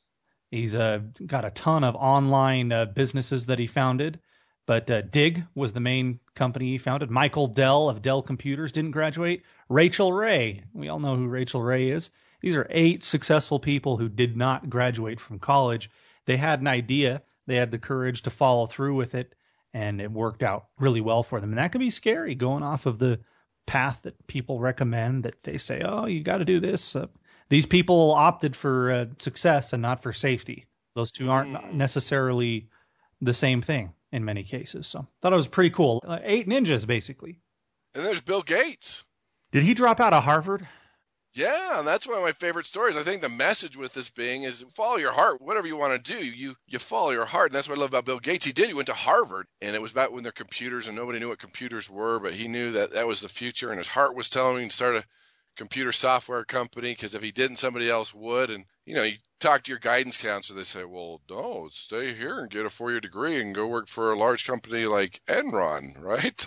he's 0.51 0.75
uh, 0.75 0.99
got 1.25 1.45
a 1.45 1.51
ton 1.51 1.83
of 1.83 1.95
online 1.95 2.71
uh, 2.71 2.85
businesses 2.85 3.45
that 3.45 3.59
he 3.59 3.67
founded, 3.67 4.19
but 4.67 4.91
uh, 4.91 5.01
Digg 5.01 5.43
was 5.56 5.73
the 5.73 5.80
main 5.80 6.19
company 6.36 6.67
he 6.67 6.77
founded. 6.77 7.10
Michael 7.10 7.47
Dell 7.47 7.89
of 7.89 8.03
Dell 8.03 8.21
Computers 8.21 8.71
didn't 8.71 8.91
graduate. 8.91 9.41
Rachael 9.69 10.13
Ray, 10.13 10.62
we 10.73 10.89
all 10.89 10.99
know 10.99 11.15
who 11.15 11.27
Rachael 11.27 11.63
Ray 11.63 11.89
is. 11.89 12.12
These 12.41 12.56
are 12.56 12.67
eight 12.69 13.01
successful 13.01 13.60
people 13.60 13.97
who 13.97 14.10
did 14.10 14.38
not 14.38 14.69
graduate 14.69 15.19
from 15.19 15.39
college. 15.39 15.89
They 16.25 16.38
had 16.38 16.60
an 16.62 16.67
idea, 16.67 17.23
they 17.47 17.56
had 17.56 17.71
the 17.71 17.80
courage 17.80 18.21
to 18.23 18.30
follow 18.30 18.67
through 18.67 18.93
with 18.95 19.15
it, 19.15 19.34
and 19.73 19.99
it 20.01 20.12
worked 20.12 20.43
out 20.43 20.67
really 20.77 21.01
well 21.01 21.23
for 21.23 21.39
them. 21.41 21.49
And 21.49 21.58
that 21.58 21.71
can 21.71 21.80
be 21.80 21.89
scary 21.89 22.36
going 22.36 22.62
off 22.62 22.86
of 22.86 22.99
the 22.99 23.19
path 23.65 24.01
that 24.03 24.27
people 24.27 24.60
recommend 24.60 25.23
that 25.23 25.41
they 25.43 25.58
say, 25.58 25.82
oh, 25.84 26.06
you 26.06 26.21
got 26.21 26.38
to 26.38 26.45
do 26.45 26.60
this. 26.60 26.95
Uh, 26.95 27.08
these 27.49 27.65
people 27.65 28.12
opted 28.12 28.56
for 28.56 28.91
uh, 28.91 29.06
success 29.19 29.71
and 29.73 29.82
not 29.82 30.03
for 30.03 30.13
safety. 30.13 30.65
Those 30.95 31.12
two 31.12 31.32
aren't 31.32 31.53
Mm. 31.53 31.73
necessarily 31.73 32.67
the 33.21 33.34
same 33.34 33.62
thing 33.62 33.93
in 34.11 34.25
many 34.25 34.43
cases. 34.43 34.87
So 34.87 35.05
thought 35.21 35.33
it 35.33 35.37
was 35.37 35.47
pretty 35.47 35.69
cool. 35.69 36.03
Uh, 36.07 36.19
eight 36.23 36.47
ninjas, 36.47 36.85
basically. 36.85 37.39
And 37.93 38.05
there's 38.05 38.21
Bill 38.21 38.43
Gates. 38.43 39.03
Did 39.51 39.63
he 39.63 39.73
drop 39.73 39.99
out 39.99 40.13
of 40.13 40.23
Harvard? 40.23 40.67
Yeah, 41.33 41.77
and 41.77 41.87
that's 41.87 42.07
one 42.07 42.17
of 42.17 42.23
my 42.23 42.31
favorite 42.31 42.65
stories. 42.65 42.97
I 42.97 43.03
think 43.03 43.21
the 43.21 43.29
message 43.29 43.77
with 43.77 43.93
this 43.93 44.09
being 44.09 44.41
is 44.41 44.65
follow 44.73 44.97
your 44.97 45.11
heart. 45.11 45.39
Whatever 45.39 45.67
you 45.67 45.77
want 45.77 46.03
to 46.03 46.13
do, 46.13 46.25
you 46.25 46.55
you 46.65 46.79
follow 46.79 47.11
your 47.11 47.25
heart, 47.25 47.51
and 47.51 47.55
that's 47.55 47.69
what 47.69 47.77
I 47.77 47.81
love 47.81 47.91
about 47.91 48.05
Bill 48.05 48.19
Gates. 48.19 48.45
He 48.45 48.51
did. 48.51 48.69
He 48.69 48.73
went 48.73 48.87
to 48.87 48.95
Harvard, 48.95 49.45
and 49.61 49.75
it 49.75 49.81
was 49.81 49.93
back 49.93 50.11
when 50.11 50.23
their 50.23 50.31
computers 50.31 50.87
and 50.87 50.95
nobody 50.95 51.19
knew 51.19 51.29
what 51.29 51.37
computers 51.37 51.91
were, 51.91 52.19
but 52.19 52.33
he 52.33 52.47
knew 52.47 52.71
that 52.71 52.91
that 52.93 53.07
was 53.07 53.21
the 53.21 53.29
future, 53.29 53.69
and 53.69 53.77
his 53.77 53.87
heart 53.87 54.15
was 54.15 54.31
telling 54.31 54.63
him 54.63 54.69
to 54.69 54.75
start 54.75 54.95
a 54.95 55.05
computer 55.57 55.91
software 55.91 56.45
company 56.45 56.91
because 56.91 57.15
if 57.15 57.21
he 57.21 57.31
didn't, 57.31 57.57
somebody 57.57 57.89
else 57.89 58.13
would. 58.13 58.49
And 58.49 58.65
you 58.85 58.95
know, 58.95 59.03
you 59.03 59.17
talk 59.39 59.63
to 59.63 59.71
your 59.71 59.79
guidance 59.79 60.17
counselor, 60.17 60.57
they 60.57 60.63
say, 60.63 60.85
"Well, 60.85 61.21
no, 61.29 61.67
stay 61.71 62.13
here 62.13 62.39
and 62.39 62.49
get 62.49 62.65
a 62.65 62.69
four-year 62.69 63.01
degree 63.01 63.41
and 63.41 63.55
go 63.55 63.67
work 63.67 63.87
for 63.87 64.11
a 64.11 64.17
large 64.17 64.45
company 64.45 64.85
like 64.85 65.21
Enron, 65.27 66.01
right? 66.01 66.45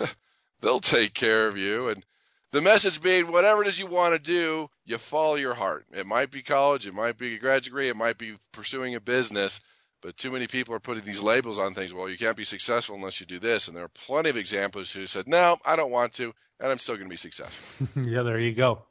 They'll 0.61 0.79
take 0.79 1.13
care 1.13 1.47
of 1.47 1.57
you." 1.57 1.89
And 1.89 2.05
the 2.51 2.61
message 2.61 3.01
being, 3.01 3.31
whatever 3.31 3.61
it 3.61 3.67
is 3.67 3.79
you 3.79 3.87
want 3.87 4.13
to 4.13 4.19
do, 4.19 4.69
you 4.85 4.97
follow 4.97 5.35
your 5.35 5.53
heart. 5.53 5.85
It 5.91 6.05
might 6.05 6.31
be 6.31 6.41
college, 6.41 6.87
it 6.87 6.93
might 6.93 7.17
be 7.17 7.35
a 7.35 7.39
graduate 7.39 7.65
degree, 7.65 7.89
it 7.89 7.95
might 7.95 8.17
be 8.17 8.35
pursuing 8.51 8.95
a 8.95 8.99
business. 8.99 9.59
But 10.01 10.17
too 10.17 10.31
many 10.31 10.47
people 10.47 10.73
are 10.73 10.79
putting 10.79 11.03
these 11.03 11.21
labels 11.21 11.59
on 11.59 11.75
things. 11.75 11.93
Well, 11.93 12.09
you 12.09 12.17
can't 12.17 12.35
be 12.35 12.43
successful 12.43 12.95
unless 12.95 13.19
you 13.19 13.27
do 13.27 13.37
this. 13.39 13.67
And 13.67 13.77
there 13.77 13.83
are 13.83 13.89
plenty 13.89 14.31
of 14.31 14.37
examples 14.37 14.91
who 14.91 15.05
said, 15.05 15.27
no, 15.27 15.57
I 15.63 15.75
don't 15.75 15.91
want 15.91 16.13
to, 16.13 16.33
and 16.59 16.71
I'm 16.71 16.79
still 16.79 16.95
going 16.95 17.05
to 17.05 17.11
be 17.11 17.17
successful. 17.17 17.87
yeah, 18.03 18.23
there 18.23 18.39
you 18.39 18.51
go. 18.51 18.81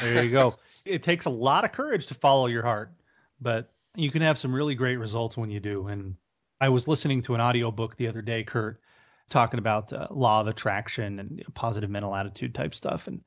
There 0.00 0.24
you 0.24 0.30
go. 0.30 0.56
it 0.84 1.02
takes 1.02 1.26
a 1.26 1.30
lot 1.30 1.64
of 1.64 1.72
courage 1.72 2.06
to 2.06 2.14
follow 2.14 2.46
your 2.46 2.62
heart, 2.62 2.92
but 3.40 3.72
you 3.94 4.10
can 4.10 4.22
have 4.22 4.38
some 4.38 4.54
really 4.54 4.74
great 4.74 4.96
results 4.96 5.36
when 5.36 5.50
you 5.50 5.60
do. 5.60 5.88
And 5.88 6.16
I 6.60 6.68
was 6.68 6.88
listening 6.88 7.22
to 7.22 7.34
an 7.34 7.40
audiobook 7.40 7.96
the 7.96 8.08
other 8.08 8.22
day, 8.22 8.42
Kurt, 8.42 8.80
talking 9.28 9.58
about 9.58 9.92
uh, 9.92 10.08
law 10.10 10.40
of 10.40 10.46
attraction 10.46 11.18
and 11.18 11.42
positive 11.54 11.90
mental 11.90 12.14
attitude 12.14 12.54
type 12.54 12.74
stuff. 12.74 13.06
And 13.06 13.20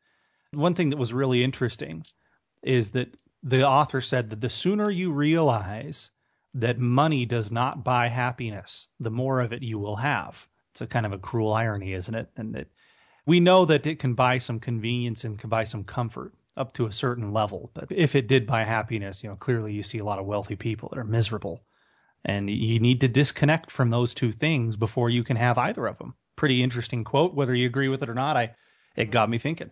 one 0.51 0.73
thing 0.73 0.89
that 0.89 0.97
was 0.97 1.13
really 1.13 1.43
interesting 1.43 2.04
is 2.63 2.91
that 2.91 3.10
the 3.43 3.65
author 3.65 4.01
said 4.01 4.30
that 4.30 4.41
the 4.41 4.49
sooner 4.49 4.89
you 4.89 5.12
realize 5.12 6.10
that 6.54 6.80
money 6.80 7.25
does 7.25 7.51
not 7.51 7.84
buy 7.84 8.08
happiness, 8.08 8.88
the 8.99 9.12
more 9.12 9.41
of 9.41 9.51
it 9.54 9.62
you 9.62 9.78
will 9.78 9.97
have. 9.97 10.47
It's 10.71 10.82
a 10.82 10.88
kind 10.88 11.06
of 11.06 11.12
a 11.12 11.19
cruel 11.19 11.54
irony, 11.54 11.93
isn't 11.93 12.15
it? 12.15 12.30
And 12.38 12.56
that 12.56 12.67
we 13.25 13.39
know 13.39 13.65
that 13.65 13.86
it 13.86 13.99
can 13.99 14.13
buy 14.13 14.38
some 14.38 14.60
convenience 14.60 15.23
and 15.23 15.38
can 15.38 15.49
buy 15.49 15.63
some 15.63 15.84
comfort 15.84 16.34
up 16.58 16.74
to 16.76 16.86
a 16.86 16.91
certain 16.91 17.34
level. 17.34 17.72
But 17.74 17.91
if 17.91 18.15
it 18.15 18.28
did 18.28 18.48
buy 18.48 18.63
happiness, 18.63 19.24
you 19.24 19.30
know, 19.30 19.36
clearly 19.36 19.74
you 19.74 19.84
see 19.84 20.00
a 20.00 20.06
lot 20.06 20.20
of 20.20 20.26
wealthy 20.26 20.56
people 20.56 20.89
that 20.89 21.00
are 21.00 21.04
miserable. 21.04 21.63
And 22.24 22.50
you 22.50 22.80
need 22.80 23.02
to 23.02 23.08
disconnect 23.08 23.70
from 23.70 23.89
those 23.89 24.13
two 24.13 24.32
things 24.32 24.76
before 24.76 25.10
you 25.10 25.24
can 25.24 25.38
have 25.38 25.58
either 25.58 25.86
of 25.86 25.98
them. 26.00 26.15
Pretty 26.36 26.63
interesting 26.63 27.04
quote. 27.04 27.36
Whether 27.36 27.54
you 27.54 27.68
agree 27.68 27.88
with 27.88 28.02
it 28.02 28.10
or 28.10 28.15
not, 28.15 28.36
I 28.36 28.56
it 28.96 29.12
got 29.12 29.30
me 29.30 29.38
thinking. 29.38 29.72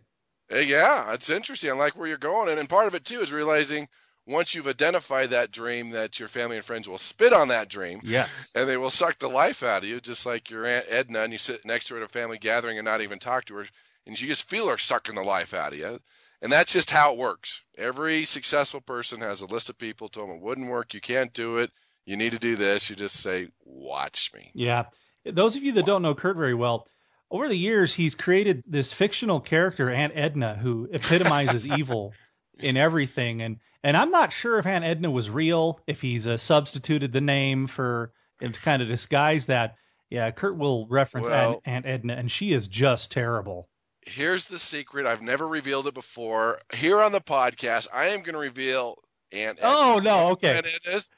Uh, 0.52 0.58
yeah, 0.58 1.12
it's 1.14 1.30
interesting. 1.30 1.72
I 1.72 1.74
like 1.74 1.96
where 1.96 2.08
you're 2.08 2.18
going, 2.18 2.50
and, 2.50 2.60
and 2.60 2.70
part 2.70 2.88
of 2.88 2.94
it 2.94 3.06
too 3.06 3.22
is 3.22 3.34
realizing 3.34 3.88
once 4.26 4.54
you've 4.54 4.68
identified 4.68 5.30
that 5.30 5.52
dream 5.52 5.90
that 5.90 6.20
your 6.20 6.30
family 6.30 6.56
and 6.56 6.66
friends 6.66 6.88
will 6.88 6.98
spit 6.98 7.34
on 7.34 7.50
that 7.50 7.68
dream 7.68 8.00
yes 8.04 8.52
and 8.56 8.70
they 8.70 8.78
will 8.78 8.90
suck 8.90 9.20
the 9.20 9.28
life 9.28 9.64
out 9.64 9.84
of 9.84 9.90
you 9.90 10.00
just 10.00 10.26
like 10.26 10.50
your 10.50 10.66
aunt 10.66 10.86
edna 10.88 11.20
and 11.20 11.34
you 11.34 11.38
sit 11.38 11.66
next 11.66 11.88
to 11.88 11.96
her 11.96 12.00
at 12.00 12.06
a 12.06 12.08
family 12.08 12.38
gathering 12.38 12.78
and 12.78 12.86
not 12.86 13.02
even 13.02 13.20
talk 13.20 13.44
to 13.46 13.56
her 13.56 13.66
and 14.06 14.20
you 14.20 14.28
just 14.28 14.50
feel 14.50 14.70
her 14.70 14.78
sucking 14.78 15.16
the 15.16 15.22
life 15.22 15.54
out 15.54 15.74
of 15.74 15.80
you 15.80 16.00
and 16.44 16.52
that's 16.52 16.74
just 16.74 16.92
how 16.92 17.12
it 17.12 17.18
works 17.18 17.64
every 17.78 18.26
successful 18.26 18.82
person 18.82 19.20
has 19.20 19.42
a 19.42 19.48
list 19.48 19.70
of 19.70 19.78
people 19.78 20.08
told 20.08 20.30
them 20.30 20.38
it 20.38 20.44
wouldn't 20.44 20.70
work 20.70 20.94
you 20.94 21.02
can't 21.02 21.34
do 21.34 21.58
it 21.58 21.72
you 22.06 22.16
need 22.16 22.32
to 22.32 22.40
do 22.40 22.56
this 22.56 22.90
you 22.90 22.96
just 22.96 23.16
say 23.16 23.48
watch 23.66 24.32
me 24.36 24.52
yeah 24.54 24.84
those 25.26 25.56
of 25.56 25.64
you 25.64 25.72
that 25.72 25.86
don't 25.86 26.02
know 26.02 26.14
kurt 26.14 26.38
very 26.38 26.54
well 26.54 26.88
over 27.32 27.48
the 27.48 27.58
years 27.58 27.94
he's 27.94 28.14
created 28.14 28.64
this 28.68 28.94
fictional 28.94 29.40
character 29.40 29.90
aunt 29.90 30.14
edna 30.16 30.56
who 30.56 30.88
epitomizes 30.92 31.66
evil 31.78 32.14
in 32.60 32.78
everything 32.78 33.42
and 33.42 33.58
and 33.84 33.98
I'm 33.98 34.12
not 34.12 34.32
sure 34.32 34.60
if 34.60 34.66
Aunt 34.66 34.86
Edna 34.86 35.12
was 35.12 35.30
real, 35.30 35.82
if 35.88 36.00
he's 36.02 36.26
uh, 36.26 36.38
substituted 36.38 37.12
the 37.12 37.22
name 37.22 37.68
for 37.68 38.14
to 38.40 38.52
kind 38.52 38.82
of 38.82 38.88
disguise 38.88 39.46
that. 39.48 39.76
Yeah, 40.10 40.30
Kurt 40.32 40.58
will 40.58 40.88
reference 40.88 41.28
well, 41.28 41.54
Aunt, 41.54 41.62
Aunt 41.66 41.86
Edna, 41.86 42.14
and 42.14 42.32
she 42.32 42.54
is 42.54 42.68
just 42.68 43.12
terrible. 43.12 43.68
Here's 44.06 44.46
the 44.46 44.60
secret. 44.60 45.06
I've 45.06 45.22
never 45.22 45.48
revealed 45.48 45.88
it 45.88 45.94
before. 45.94 46.60
Here 46.74 47.00
on 47.00 47.12
the 47.12 47.22
podcast, 47.22 47.88
I 47.94 48.08
am 48.08 48.22
going 48.22 48.34
to 48.34 48.40
reveal 48.40 48.98
Aunt 49.32 49.58
Edna. 49.60 49.70
Oh, 49.70 50.02
no. 50.04 50.28
Okay. 50.30 50.58
Aunt 50.58 50.66
Edna's. 50.66 51.10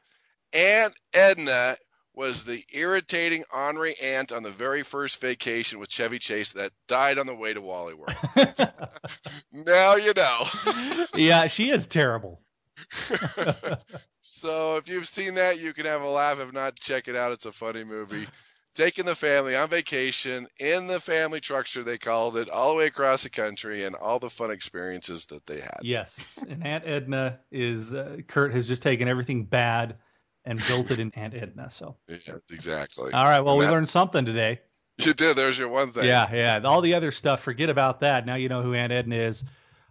Aunt 0.54 0.94
Edna 1.14 1.78
was 2.16 2.44
the 2.46 2.64
irritating 2.72 3.44
Henri 3.52 4.00
aunt 4.00 4.32
on 4.32 4.42
the 4.42 4.52
very 4.52 4.84
first 4.84 5.20
vacation 5.20 5.80
with 5.80 5.90
Chevy 5.90 6.18
Chase 6.18 6.52
that 6.54 6.72
died 6.88 7.18
on 7.18 7.28
the 7.28 7.36
way 7.36 7.54
to 7.54 7.62
Wally 7.62 7.94
World. 7.94 8.16
now 9.52 9.96
you 9.96 10.14
know. 10.16 10.44
yeah, 11.16 11.48
she 11.48 11.72
is 11.72 11.86
terrible. 11.88 12.42
so 14.22 14.78
if 14.78 14.88
you've 14.88 15.08
seen 15.08 15.36
that, 15.36 15.60
you 15.60 15.74
can 15.74 15.86
have 15.86 16.02
a 16.02 16.10
laugh. 16.10 16.40
If 16.40 16.54
not, 16.54 16.80
check 16.80 17.08
it 17.08 17.16
out. 17.16 17.32
It's 17.32 17.46
a 17.46 17.52
funny 17.52 17.84
movie. 17.84 18.28
Taking 18.76 19.06
the 19.06 19.16
family 19.16 19.56
on 19.56 19.70
vacation 19.70 20.48
in 20.60 20.88
the 20.88 21.00
family 21.00 21.40
truckster, 21.40 21.84
they 21.84 21.98
called 21.98 22.36
it, 22.36 22.50
all 22.50 22.72
the 22.72 22.76
way 22.76 22.88
across 22.88 23.24
the 23.24 23.30
country, 23.30 23.86
and 23.86 23.96
all 23.96 24.20
the 24.20 24.30
fun 24.30 24.52
experiences 24.52 25.26
that 25.26 25.46
they 25.46 25.62
had. 25.62 25.78
Yes, 25.82 26.38
and 26.50 26.66
Aunt 26.66 26.86
Edna 26.86 27.40
is 27.52 27.94
uh, 27.94 28.18
Kurt 28.28 28.54
has 28.54 28.68
just 28.68 28.82
taken 28.82 29.08
everything 29.08 29.46
bad 29.46 29.96
and 30.44 30.62
built 30.68 30.92
it 30.92 31.00
in 31.00 31.12
Aunt 31.16 31.34
Edna. 31.34 31.70
So 31.70 31.96
yeah, 32.08 32.36
exactly. 32.52 33.14
All 33.14 33.24
right. 33.24 33.40
Well, 33.40 33.54
and 33.54 33.60
we 33.60 33.66
that, 33.66 33.72
learned 33.72 33.90
something 33.90 34.26
today. 34.26 34.60
You 34.98 35.14
did. 35.14 35.38
There's 35.38 35.58
your 35.58 35.70
one 35.70 35.92
thing. 35.92 36.06
Yeah, 36.06 36.30
yeah. 36.34 36.60
All 36.64 36.82
the 36.82 36.94
other 36.94 37.12
stuff, 37.12 37.42
forget 37.42 37.70
about 37.70 38.02
that. 38.02 38.26
Now 38.26 38.36
you 38.36 38.50
know 38.50 38.62
who 38.62 38.74
Aunt 38.74 38.92
Edna 38.92 39.16
is. 39.16 39.44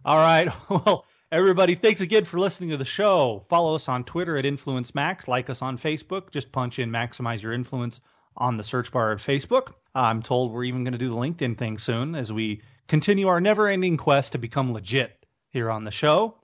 All 0.05 0.19
right. 0.19 0.53
Well, 0.69 1.07
Everybody, 1.35 1.75
thanks 1.75 2.01
again 2.01 2.25
for 2.25 2.39
listening 2.39 2.71
to 2.71 2.77
the 2.77 2.85
show. 2.85 3.45
Follow 3.49 3.75
us 3.75 3.89
on 3.89 4.05
Twitter 4.05 4.37
at 4.37 4.47
Influence 4.47 4.95
Max. 4.95 5.27
Like 5.27 5.51
us 5.51 5.63
on 5.63 5.77
Facebook. 5.77 6.31
Just 6.31 6.53
punch 6.53 6.79
in 6.79 6.91
Maximize 6.93 7.43
Your 7.43 7.53
Influence 7.53 8.01
on 8.37 8.57
the 8.57 8.65
search 8.65 8.93
bar 8.93 9.13
of 9.13 9.23
Facebook. 9.23 9.75
I'm 9.95 10.23
told 10.23 10.53
we're 10.53 10.65
even 10.65 10.85
going 10.85 10.93
to 10.93 10.99
do 10.99 11.09
the 11.09 11.17
LinkedIn 11.17 11.57
thing 11.57 11.79
soon 11.79 12.15
as 12.15 12.33
we 12.33 12.63
continue 12.89 13.29
our 13.29 13.41
never 13.41 13.69
ending 13.69 13.97
quest 13.97 14.33
to 14.33 14.39
become 14.39 14.73
legit 14.73 15.25
here 15.51 15.71
on 15.71 15.85
the 15.85 15.91
show. 15.91 16.37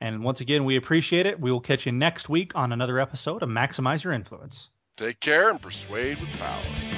And 0.00 0.22
once 0.22 0.40
again, 0.40 0.64
we 0.64 0.76
appreciate 0.76 1.26
it. 1.26 1.40
We 1.40 1.50
will 1.50 1.60
catch 1.60 1.86
you 1.86 1.92
next 1.92 2.28
week 2.28 2.54
on 2.54 2.72
another 2.72 3.00
episode 3.00 3.42
of 3.42 3.48
Maximize 3.48 4.04
Your 4.04 4.12
Influence. 4.12 4.70
Take 4.96 5.20
care 5.20 5.48
and 5.48 5.60
persuade 5.60 6.20
with 6.20 6.30
power. 6.38 6.97